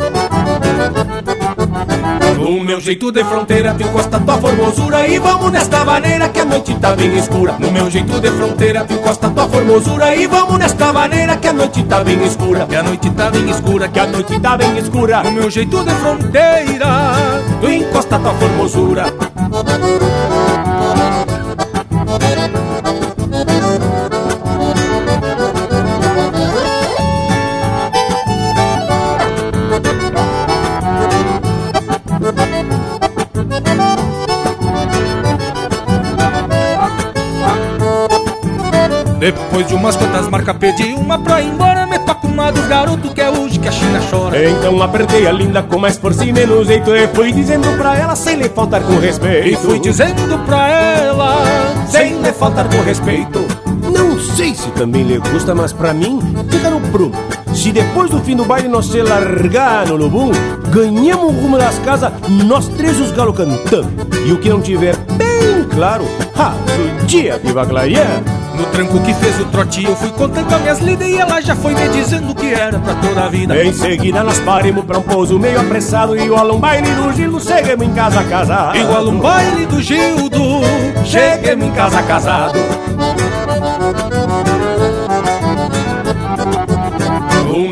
[2.36, 5.06] no meu jeito de fronteira, tu encosta tua formosura.
[5.06, 7.56] E vamos nesta maneira que a noite tá bem escura.
[7.58, 10.14] No meu jeito de fronteira, tu encosta tua formosura.
[10.14, 12.66] E vamos nesta maneira que a noite tá bem escura.
[12.66, 15.22] Que a noite tá bem escura, que a noite tá bem escura.
[15.22, 16.86] No meu jeito de fronteira,
[17.60, 19.04] tu encosta tua formosura
[39.20, 41.86] Depois de umas quantas marcas pedi uma pra ir embora.
[41.86, 44.50] Me toca uma dos garotos que é hoje que a China chora.
[44.50, 46.90] Então apertei a linda com mais força e menos jeito.
[46.96, 49.46] E fui dizendo pra ela sem lhe faltar com respeito.
[49.46, 51.44] E fui dizendo pra ela
[51.86, 53.46] sem lhe faltar com respeito.
[53.92, 56.18] Não sei se também lhe gusta, mas pra mim
[56.48, 57.14] fica no prumo
[57.54, 60.30] se depois do fim do baile nós se largar no lobum,
[60.70, 62.12] ganhamos o rumo das casas,
[62.46, 63.90] nós três os galos cantando.
[64.26, 66.04] E o que não tiver bem claro,
[66.36, 66.54] ha,
[67.02, 68.22] o dia que vai clarear,
[68.54, 71.54] No tranco que fez o trote eu fui contando as minhas lidas E ela já
[71.56, 73.62] foi me dizendo que era pra toda a vida.
[73.62, 77.86] Em seguida nós paremos pra um pouso meio apressado Igual um baile do Gildo, cheguemos
[77.86, 78.76] em casa casado.
[78.76, 80.42] Igual um baile do Gildo,
[81.04, 82.89] cheguemos em casa casado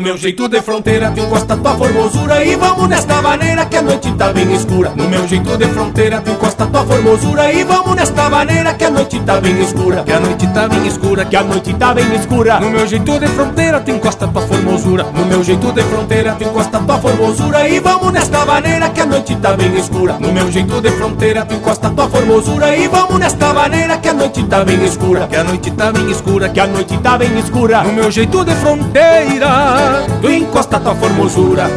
[0.09, 4.11] meu jeito de fronteira tu encosta tua formosura E vamos nesta maneira que a noite
[4.13, 4.91] tá bem escura.
[4.95, 8.89] No meu jeito de fronteira tu encosta tua formosura E vamos nesta maneira que a
[8.89, 10.01] noite tá bem escura.
[10.01, 12.59] Que a noite tá bem escura, que a noite tá bem escura.
[12.59, 15.03] No meu jeito de fronteira tu encosta tua formosura.
[15.13, 19.05] No meu jeito de fronteira tu encosta tua formosura E vamos nesta maneira que a
[19.05, 20.17] noite tá bem escura.
[20.19, 24.13] No meu jeito de fronteira tu encosta tua formosura E vamos nesta maneira que a
[24.15, 25.27] noite tá bem escura.
[25.27, 27.83] Que a noite tá bem escura, que a noite tá bem escura.
[27.83, 31.69] No meu jeito de fronteira tu encosta tua formosura.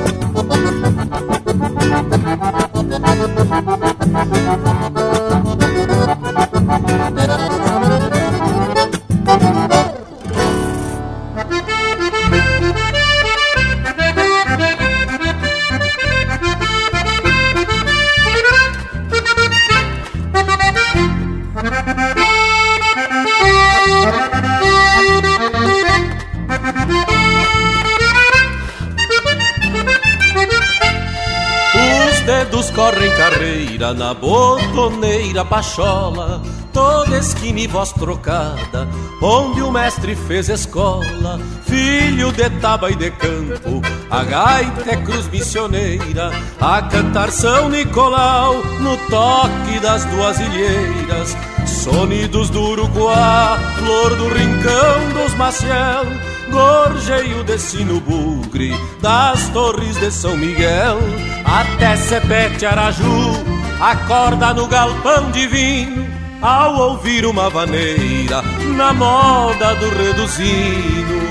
[33.03, 36.41] Correm carreira na botoneira pachola,
[36.73, 38.89] toda esquina e voz trocada,
[39.21, 45.27] onde o mestre fez escola, filho de taba e de campo, a gaita é cruz
[45.29, 46.31] missioneira,
[46.61, 55.23] a cantar São Nicolau, no toque das duas ilheiras, sonidos do Uruguá, flor do rincão
[55.23, 56.07] dos Maciel,
[56.53, 60.99] gorjeio de sino bugre, das torres de São Miguel,
[61.45, 63.33] até Sepete Araju,
[63.81, 66.07] acorda no galpão divino,
[66.41, 68.43] ao ouvir uma vaneira,
[68.77, 71.23] na moda do reduzido.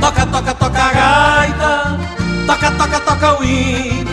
[0.00, 1.98] Toca, toca, toca a gaita,
[2.46, 4.10] toca, toca, toca o hino,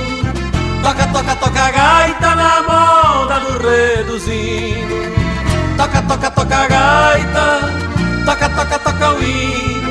[0.83, 5.03] toca, toca, toca a gaita, na moda do reduzido.
[5.77, 7.59] Toca, toca, toca a gaita,
[8.25, 9.82] toca, toca, toca o hino,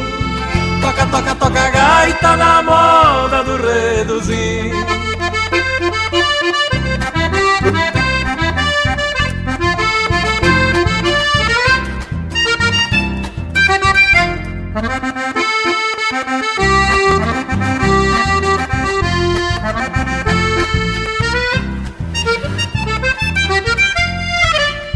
[0.82, 5.02] toca, toca, toca gaita, na moda do reduzido.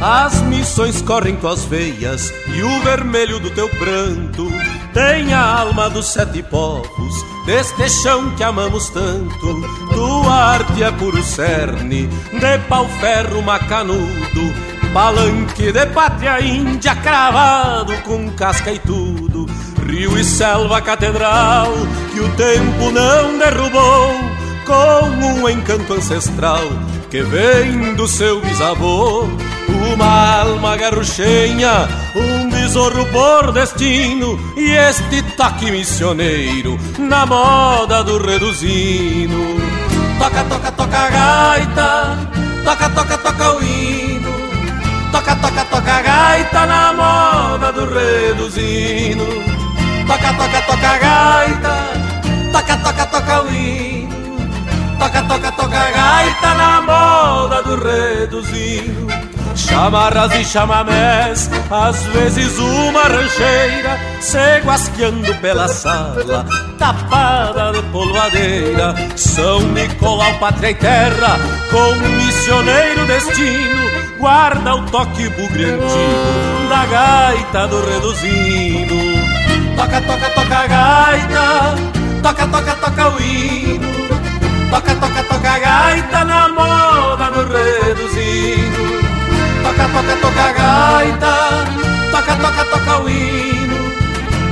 [0.01, 4.49] As missões correm tuas veias e o vermelho do teu pranto
[4.97, 7.15] tem a alma dos sete povos
[7.45, 9.61] deste chão que amamos tanto.
[9.93, 14.55] Tua arte é puro cerne de pau-ferro macanudo,
[14.95, 19.45] palanque de pátria índia cravado com casca e tudo.
[19.87, 21.71] Rio e selva catedral
[22.15, 24.15] que o tempo não derrubou
[24.65, 26.65] com um encanto ancestral
[27.11, 29.29] que vem do seu bisavô.
[29.93, 32.36] Uma alma garruchenha, um
[32.77, 39.57] besouro por destino e este toque missioneiro na moda do reduzindo.
[40.19, 42.19] Toca, toca, toca a gaita,
[42.65, 44.31] toca, toca, toca o hino.
[45.11, 49.25] Toca, toca, toca a gaita na moda do reduzindo.
[50.07, 51.75] Toca, toca, toca a gaita,
[52.53, 54.37] toca, toca, toca o hino.
[54.99, 58.96] Toca, toca, toca a gaita na moda do reduzindo
[59.57, 66.47] Chamarras e chamamés, às vezes uma rancheira Se guasqueando pela sala,
[66.79, 71.39] tapada de polvadeira São Nicolau, pátria e terra,
[71.71, 73.87] com missioneiro destino
[74.19, 79.47] Guarda o toque bugre antigo da gaita do reduzindo
[79.77, 81.75] Toca, toca, toca a gaita,
[82.23, 83.87] toca, toca, toca o hino.
[84.71, 89.06] Toca, toca, toca a gaita na moda do reduzido.
[89.67, 91.35] Toca, toca, toca a gaita.
[92.13, 93.75] Toca, toca, toca o hino.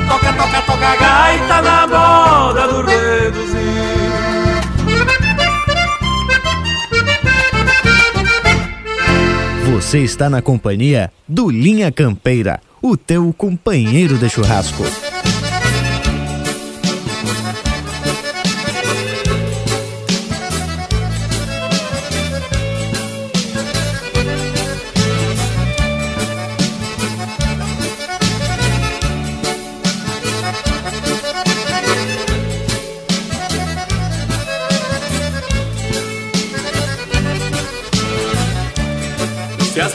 [0.09, 3.55] Toca, toca, toca a gaita na moda do reduzido.
[9.73, 14.83] Você está na companhia do Linha Campeira, o teu companheiro de churrasco.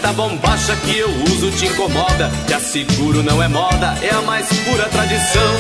[0.10, 4.22] Se esta bombacha que eu uso te incomoda, te asseguro não é moda, é a
[4.24, 5.54] mais pura tradição.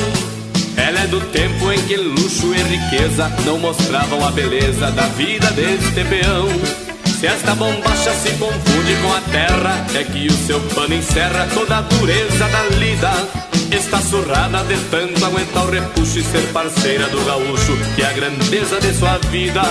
[0.75, 5.51] Ela é do tempo em que luxo e riqueza não mostravam a beleza da vida
[5.51, 6.47] deste peão.
[7.19, 11.77] Se esta bombacha se confunde com a terra, é que o seu pano encerra toda
[11.77, 13.48] a dureza da lida.
[13.71, 18.79] Está surrada de tanto aguentar o repuxo e ser parceira do gaúcho, que a grandeza
[18.79, 19.61] de sua vida.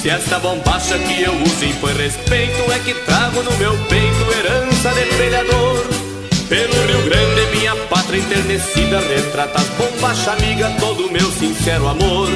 [0.00, 4.90] Se esta bombacha que eu uso impõe respeito, é que trago no meu peito herança
[4.94, 5.84] de peleador.
[6.48, 12.28] Pelo Rio Grande, minha pátria enternecida, retrata as bombacha amiga, todo meu sincero amor.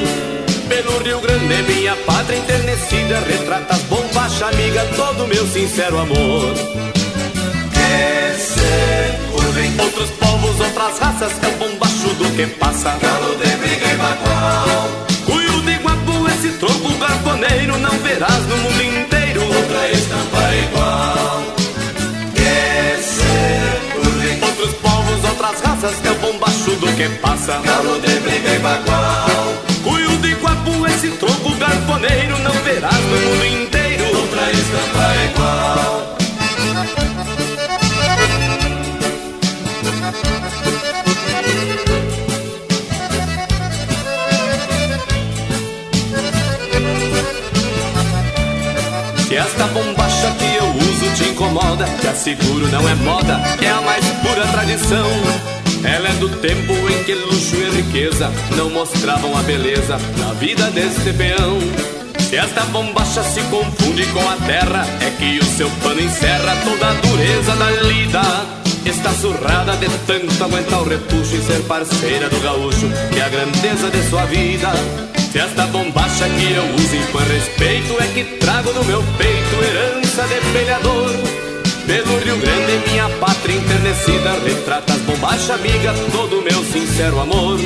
[0.67, 7.04] Pelo Rio Grande, minha pátria enternecida, retrata as bombacha amiga, todo meu sincero amor.
[9.77, 12.97] Outros povos, outras raças, é o bombachudo que passa.
[13.01, 14.89] Galo de briga e bagual.
[15.25, 21.43] Cuio de guapo, esse tronco garponeiro, não verás no mundo inteiro outra estampa igual.
[22.33, 27.59] Que se curvem outros povos, outras raças, é o bombachudo que passa.
[27.63, 29.53] Galo de briga e bagual.
[29.83, 35.14] Cuio de guapo, esse tronco garponeiro, não verás no mundo inteiro outra estampa igual.
[49.35, 53.81] Se esta bombacha que eu uso te incomoda, te asseguro não é moda, é a
[53.81, 55.05] mais pura tradição.
[55.83, 60.71] Ela é do tempo em que luxo e riqueza não mostravam a beleza da vida
[60.71, 61.59] deste peão.
[62.17, 66.91] Se esta bombacha se confunde com a terra, é que o seu pano encerra toda
[66.91, 68.21] a dureza da lida.
[68.85, 73.27] Está surrada de tanto aguentar o repuxo e ser parceira do gaúcho, que é a
[73.27, 74.71] grandeza de sua vida.
[75.35, 80.23] Se esta bombacha que eu uso impõe respeito, é que trago no meu peito herança
[80.27, 81.11] de peleador.
[81.85, 87.59] Pelo Rio Grande, minha pátria enternecida, retrata as bombacha amiga, todo meu sincero amor.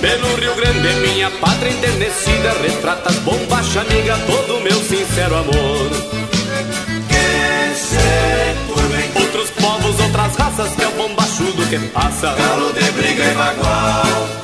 [0.00, 5.90] Pelo Rio Grande, minha pátria enternecida, retrata as bombacha amiga, todo meu sincero amor.
[7.06, 12.32] Que se outros povos, outras raças, que é o bombachudo que passa.
[12.32, 14.43] Galo de briga e bagual.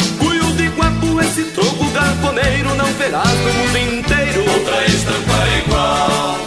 [1.91, 6.39] Tronco garponeiro, não verás no mundo inteiro outra estampa igual.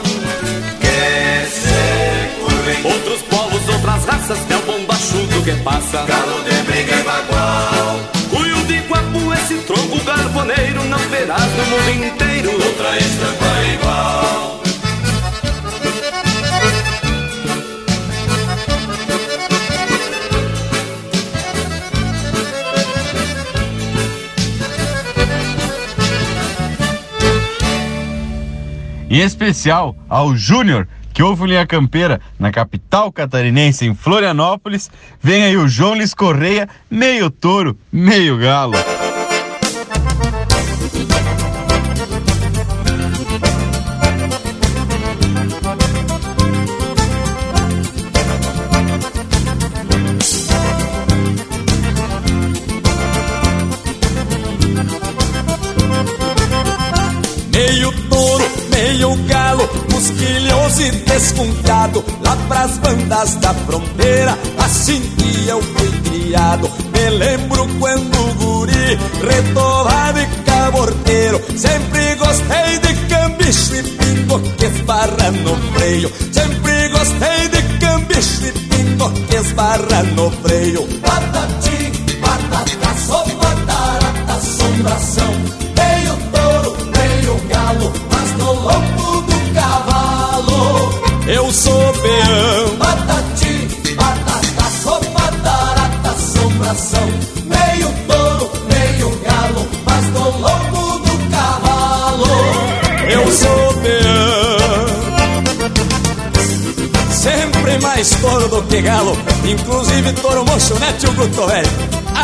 [0.80, 6.04] Que se outros povos, outras raças, é o bombachudo que passa.
[6.06, 8.00] Galo de briga e bagual.
[8.30, 14.63] Cuio de guapo, esse tronco garponeiro, não verás no mundo inteiro outra estampa igual.
[29.14, 34.90] Em especial ao Júnior, que ouve o Linha Campeira na capital catarinense, em Florianópolis.
[35.22, 38.74] Vem aí o João Lis Correia, meio touro, meio galo.
[60.04, 66.70] Musquilhoso e desconfiado Lá pras bandas da fronteira, assim que eu fui criado.
[66.94, 75.32] Me lembro quando guri, retovado e caborteiro Sempre gostei de cambicho e pingo que esbarra
[75.32, 76.12] no freio.
[76.32, 80.88] Sempre gostei de cambicho e pingo que esbarra no freio.
[81.02, 85.53] Patati, patata, sopa, tarata, assombração
[91.28, 92.78] Eu sou peão.
[92.78, 97.08] Patati, batata, sopa, tarata, assombração.
[97.46, 102.28] Meio touro, meio galo, mas no lombo do cavalo.
[103.10, 104.94] Eu sou peão.
[107.10, 111.70] Sempre mais touro do que galo, inclusive touro mocho, né, tio Guto, velho?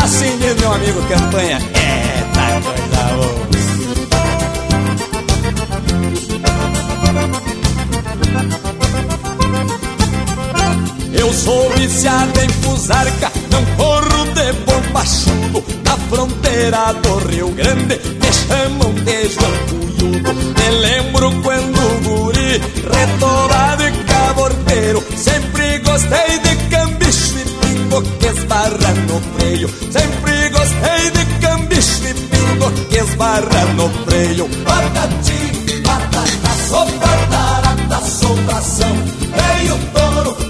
[0.03, 1.57] Assim diz meu amigo Campanha.
[1.57, 3.48] Eita coisa boa.
[11.19, 18.33] Eu sou viciado em fusarca, não corro de bombachudo Na fronteira do Rio Grande me
[18.33, 27.35] chamam de João Cunhudo Me lembro quando guri, retorado e cabordeiro Sempre gostei de cambicho
[27.37, 29.69] e pingo que esbarra no freio.
[29.91, 34.49] Sempre gostei de cambicho e pingo que esbarra no freio.
[34.63, 38.95] Patati, batata, sopa, tarata, assombração
[39.35, 40.48] Meio touro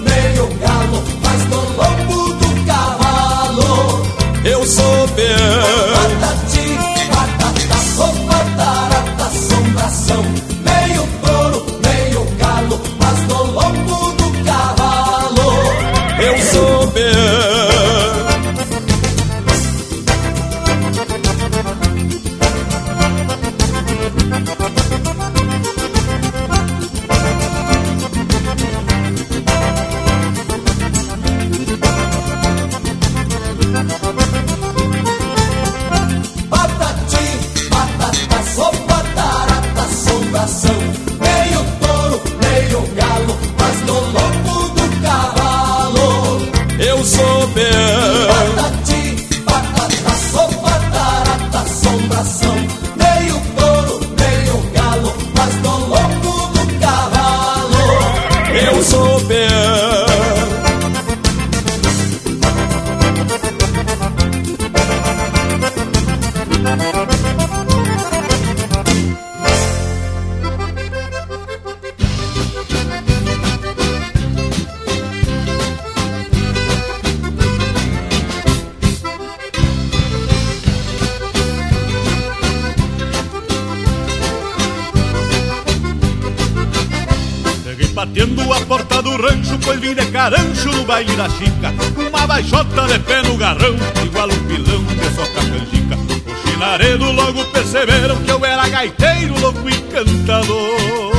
[93.54, 93.74] garrão,
[94.04, 95.96] igual um pilão de soca canjica.
[95.96, 101.12] Os chinaredo logo perceberam que eu era gaiteiro, louco e cantador.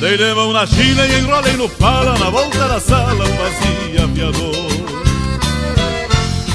[0.00, 4.74] Dei de mão na china e enrolei no pala, na volta da sala fazia aviador.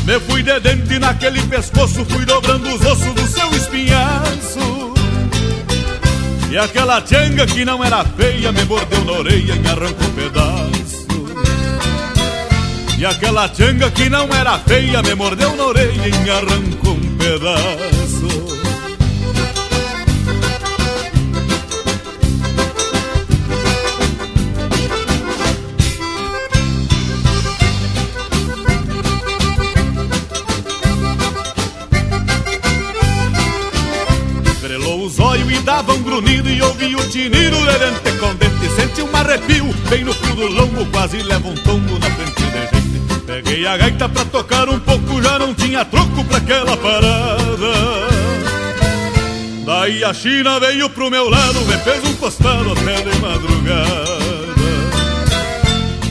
[0.06, 4.94] Me fui de dente naquele pescoço, fui dobrando os ossos do seu espinhaço.
[6.50, 10.12] E aquela tchanga que não era feia me mordeu na orelha e me arrancou um
[10.14, 10.99] pedaço.
[13.00, 17.18] E aquela tchanga que não era feia me mordeu na orelha e me arrancou um
[17.18, 18.50] pedaço.
[35.22, 39.16] Olhos e dava um grunhido E ouvi o tinido de dente com dente Senti um
[39.16, 42.79] arrepio bem no fio do lombo Quase leva um tombo na frente de gente
[43.30, 47.74] Peguei a gaita pra tocar um pouco Já não tinha troco pra aquela parada.
[49.64, 54.20] Daí a China veio pro meu lado Me fez um costado até de madrugada.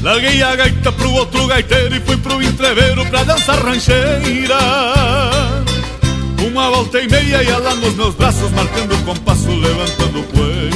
[0.01, 4.61] Larguei a gaita pro outro gaiteiro E fui pro entreveiro pra dançar rancheira.
[6.47, 10.68] Uma volta e meia e ela nos meus braços Marcando o compasso, levantando poeira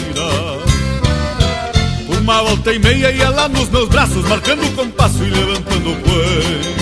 [2.23, 6.81] Uma volta e meia e ela nos meus braços Marcando o compasso e levantando poeira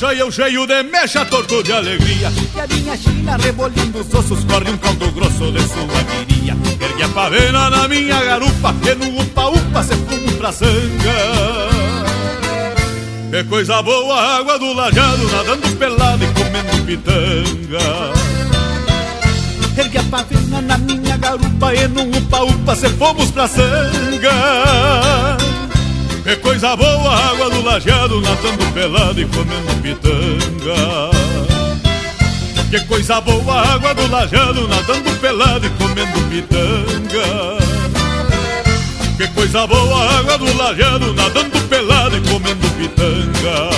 [0.00, 2.32] fecha E eu cheio de mecha, torto de alegria.
[2.54, 7.02] E a minha china rebolindo os ossos Corre um caldo grosso de sua viria Ergue
[7.02, 10.70] a pavena na minha garupa Que no upa-upa se fumo pra sanga.
[13.30, 18.10] Que coisa boa a água do lajado Nadando pelado e comendo pitanga.
[19.76, 25.29] Ergue a pavena na minha garupa E no upa-upa se fomos pra sanga
[26.22, 31.10] que coisa boa, água do lajeado Nadando pelado e comendo pitanga
[32.70, 37.58] Que coisa boa, água do lajeado Nadando pelado e comendo pitanga
[39.16, 43.70] Que coisa boa, água do lajeado Nadando pelado e comendo pitanga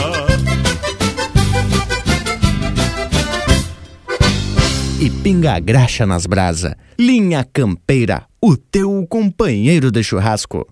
[5.01, 6.77] E pinga a graxa nas brasa.
[6.97, 10.64] Linha Campeira, o teu companheiro de churrasco.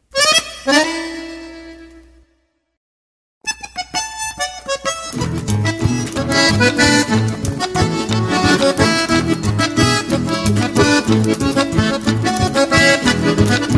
[13.31, 13.70] E esse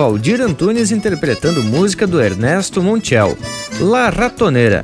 [0.00, 3.36] Valdir Antunes interpretando música do Ernesto Montiel,
[3.82, 4.82] La Ratoneira.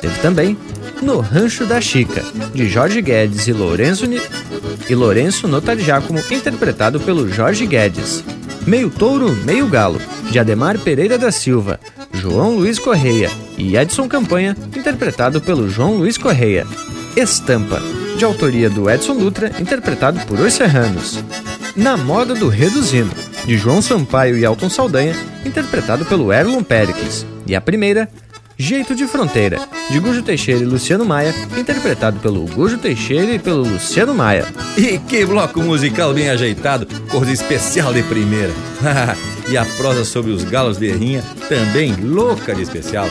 [0.00, 0.58] Teve também
[1.00, 2.20] No Rancho da Chica,
[2.52, 4.20] de Jorge Guedes e Lourenço, Ni-
[4.90, 8.24] e Lourenço Notari Giacomo, interpretado pelo Jorge Guedes.
[8.66, 10.00] Meio Touro, Meio Galo,
[10.32, 11.78] de Ademar Pereira da Silva,
[12.12, 16.66] João Luiz Correia e Edson Campanha, interpretado pelo João Luiz Correia.
[17.14, 17.80] Estampa,
[18.18, 21.20] de autoria do Edson Dutra, interpretado por Os Serranos.
[21.76, 23.14] Na Moda do Reduzindo,
[23.46, 25.14] de João Sampaio e Alton Saldanha,
[25.44, 27.24] interpretado pelo Erlon Pericles.
[27.46, 28.10] E a primeira,
[28.58, 29.60] Jeito de Fronteira,
[29.90, 34.44] de Gujo Teixeira e Luciano Maia, interpretado pelo Gujo Teixeira e pelo Luciano Maia.
[34.76, 38.52] E que bloco musical bem ajeitado, cor especial de primeira.
[39.48, 43.08] e a prosa sobre os galos de rinha também louca de especial.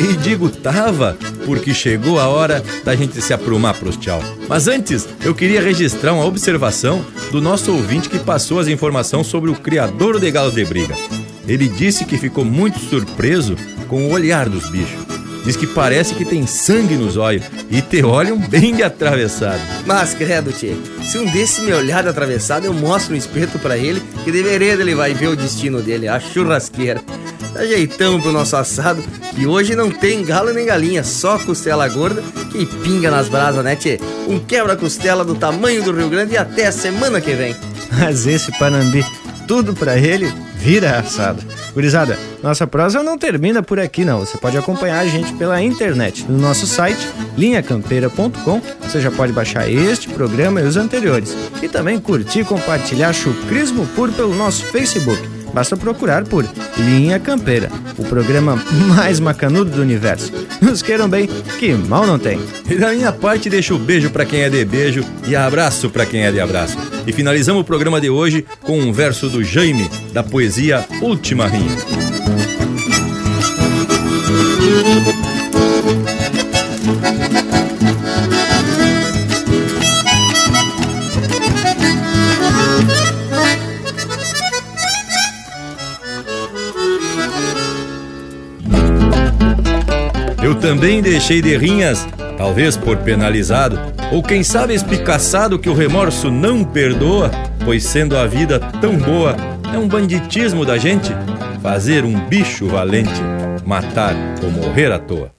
[0.00, 4.20] E digo tava, porque chegou a hora da gente se aprumar pros tchau.
[4.48, 9.50] Mas antes, eu queria registrar uma observação do nosso ouvinte que passou as informações sobre
[9.50, 10.94] o criador de galos de briga.
[11.46, 13.56] Ele disse que ficou muito surpreso
[13.88, 15.13] com o olhar dos bichos.
[15.44, 19.60] Diz que parece que tem sangue nos olhos e te olham bem de atravessado.
[19.86, 23.76] Mas, credo, tchê, se um desse me olhar de atravessado, eu mostro um espeto para
[23.76, 27.02] ele que deveria ele vai ver o destino dele, a churrasqueira.
[27.66, 29.02] Jeitão pro nosso assado,
[29.34, 33.76] que hoje não tem galo nem galinha, só costela gorda que pinga nas brasas, né,
[33.76, 34.00] tchê?
[34.26, 37.54] Um quebra-costela do tamanho do Rio Grande e até a semana que vem.
[37.92, 39.04] Mas esse Panambi,
[39.46, 40.32] tudo para ele
[40.64, 41.42] vira assado.
[41.74, 44.20] Gurizada, nossa prosa não termina por aqui não.
[44.20, 48.62] Você pode acompanhar a gente pela internet no nosso site linhacampeira.com.
[48.80, 53.86] Você já pode baixar este programa e os anteriores e também curtir e compartilhar chucrismo
[53.88, 55.20] puro pelo nosso Facebook.
[55.52, 56.44] Basta procurar por
[56.78, 58.56] Linha Campeira, o programa
[58.88, 60.32] mais macanudo do universo.
[60.60, 61.28] Nos queiram bem,
[61.58, 62.40] que mal não tem.
[62.68, 66.06] E da minha parte, deixo o beijo para quem é de beijo e abraço para
[66.06, 66.76] quem é de abraço.
[67.06, 71.76] E finalizamos o programa de hoje com um verso do Jaime, da poesia Última Rinha.
[90.40, 92.06] Eu também deixei de rinhas,
[92.38, 93.80] talvez por penalizado,
[94.12, 97.32] ou quem sabe espicaçado que o remorso não perdoa,
[97.64, 101.10] pois sendo a vida tão boa, é um banditismo da gente
[101.60, 103.20] fazer um bicho valente,
[103.66, 105.32] matar ou morrer à toa.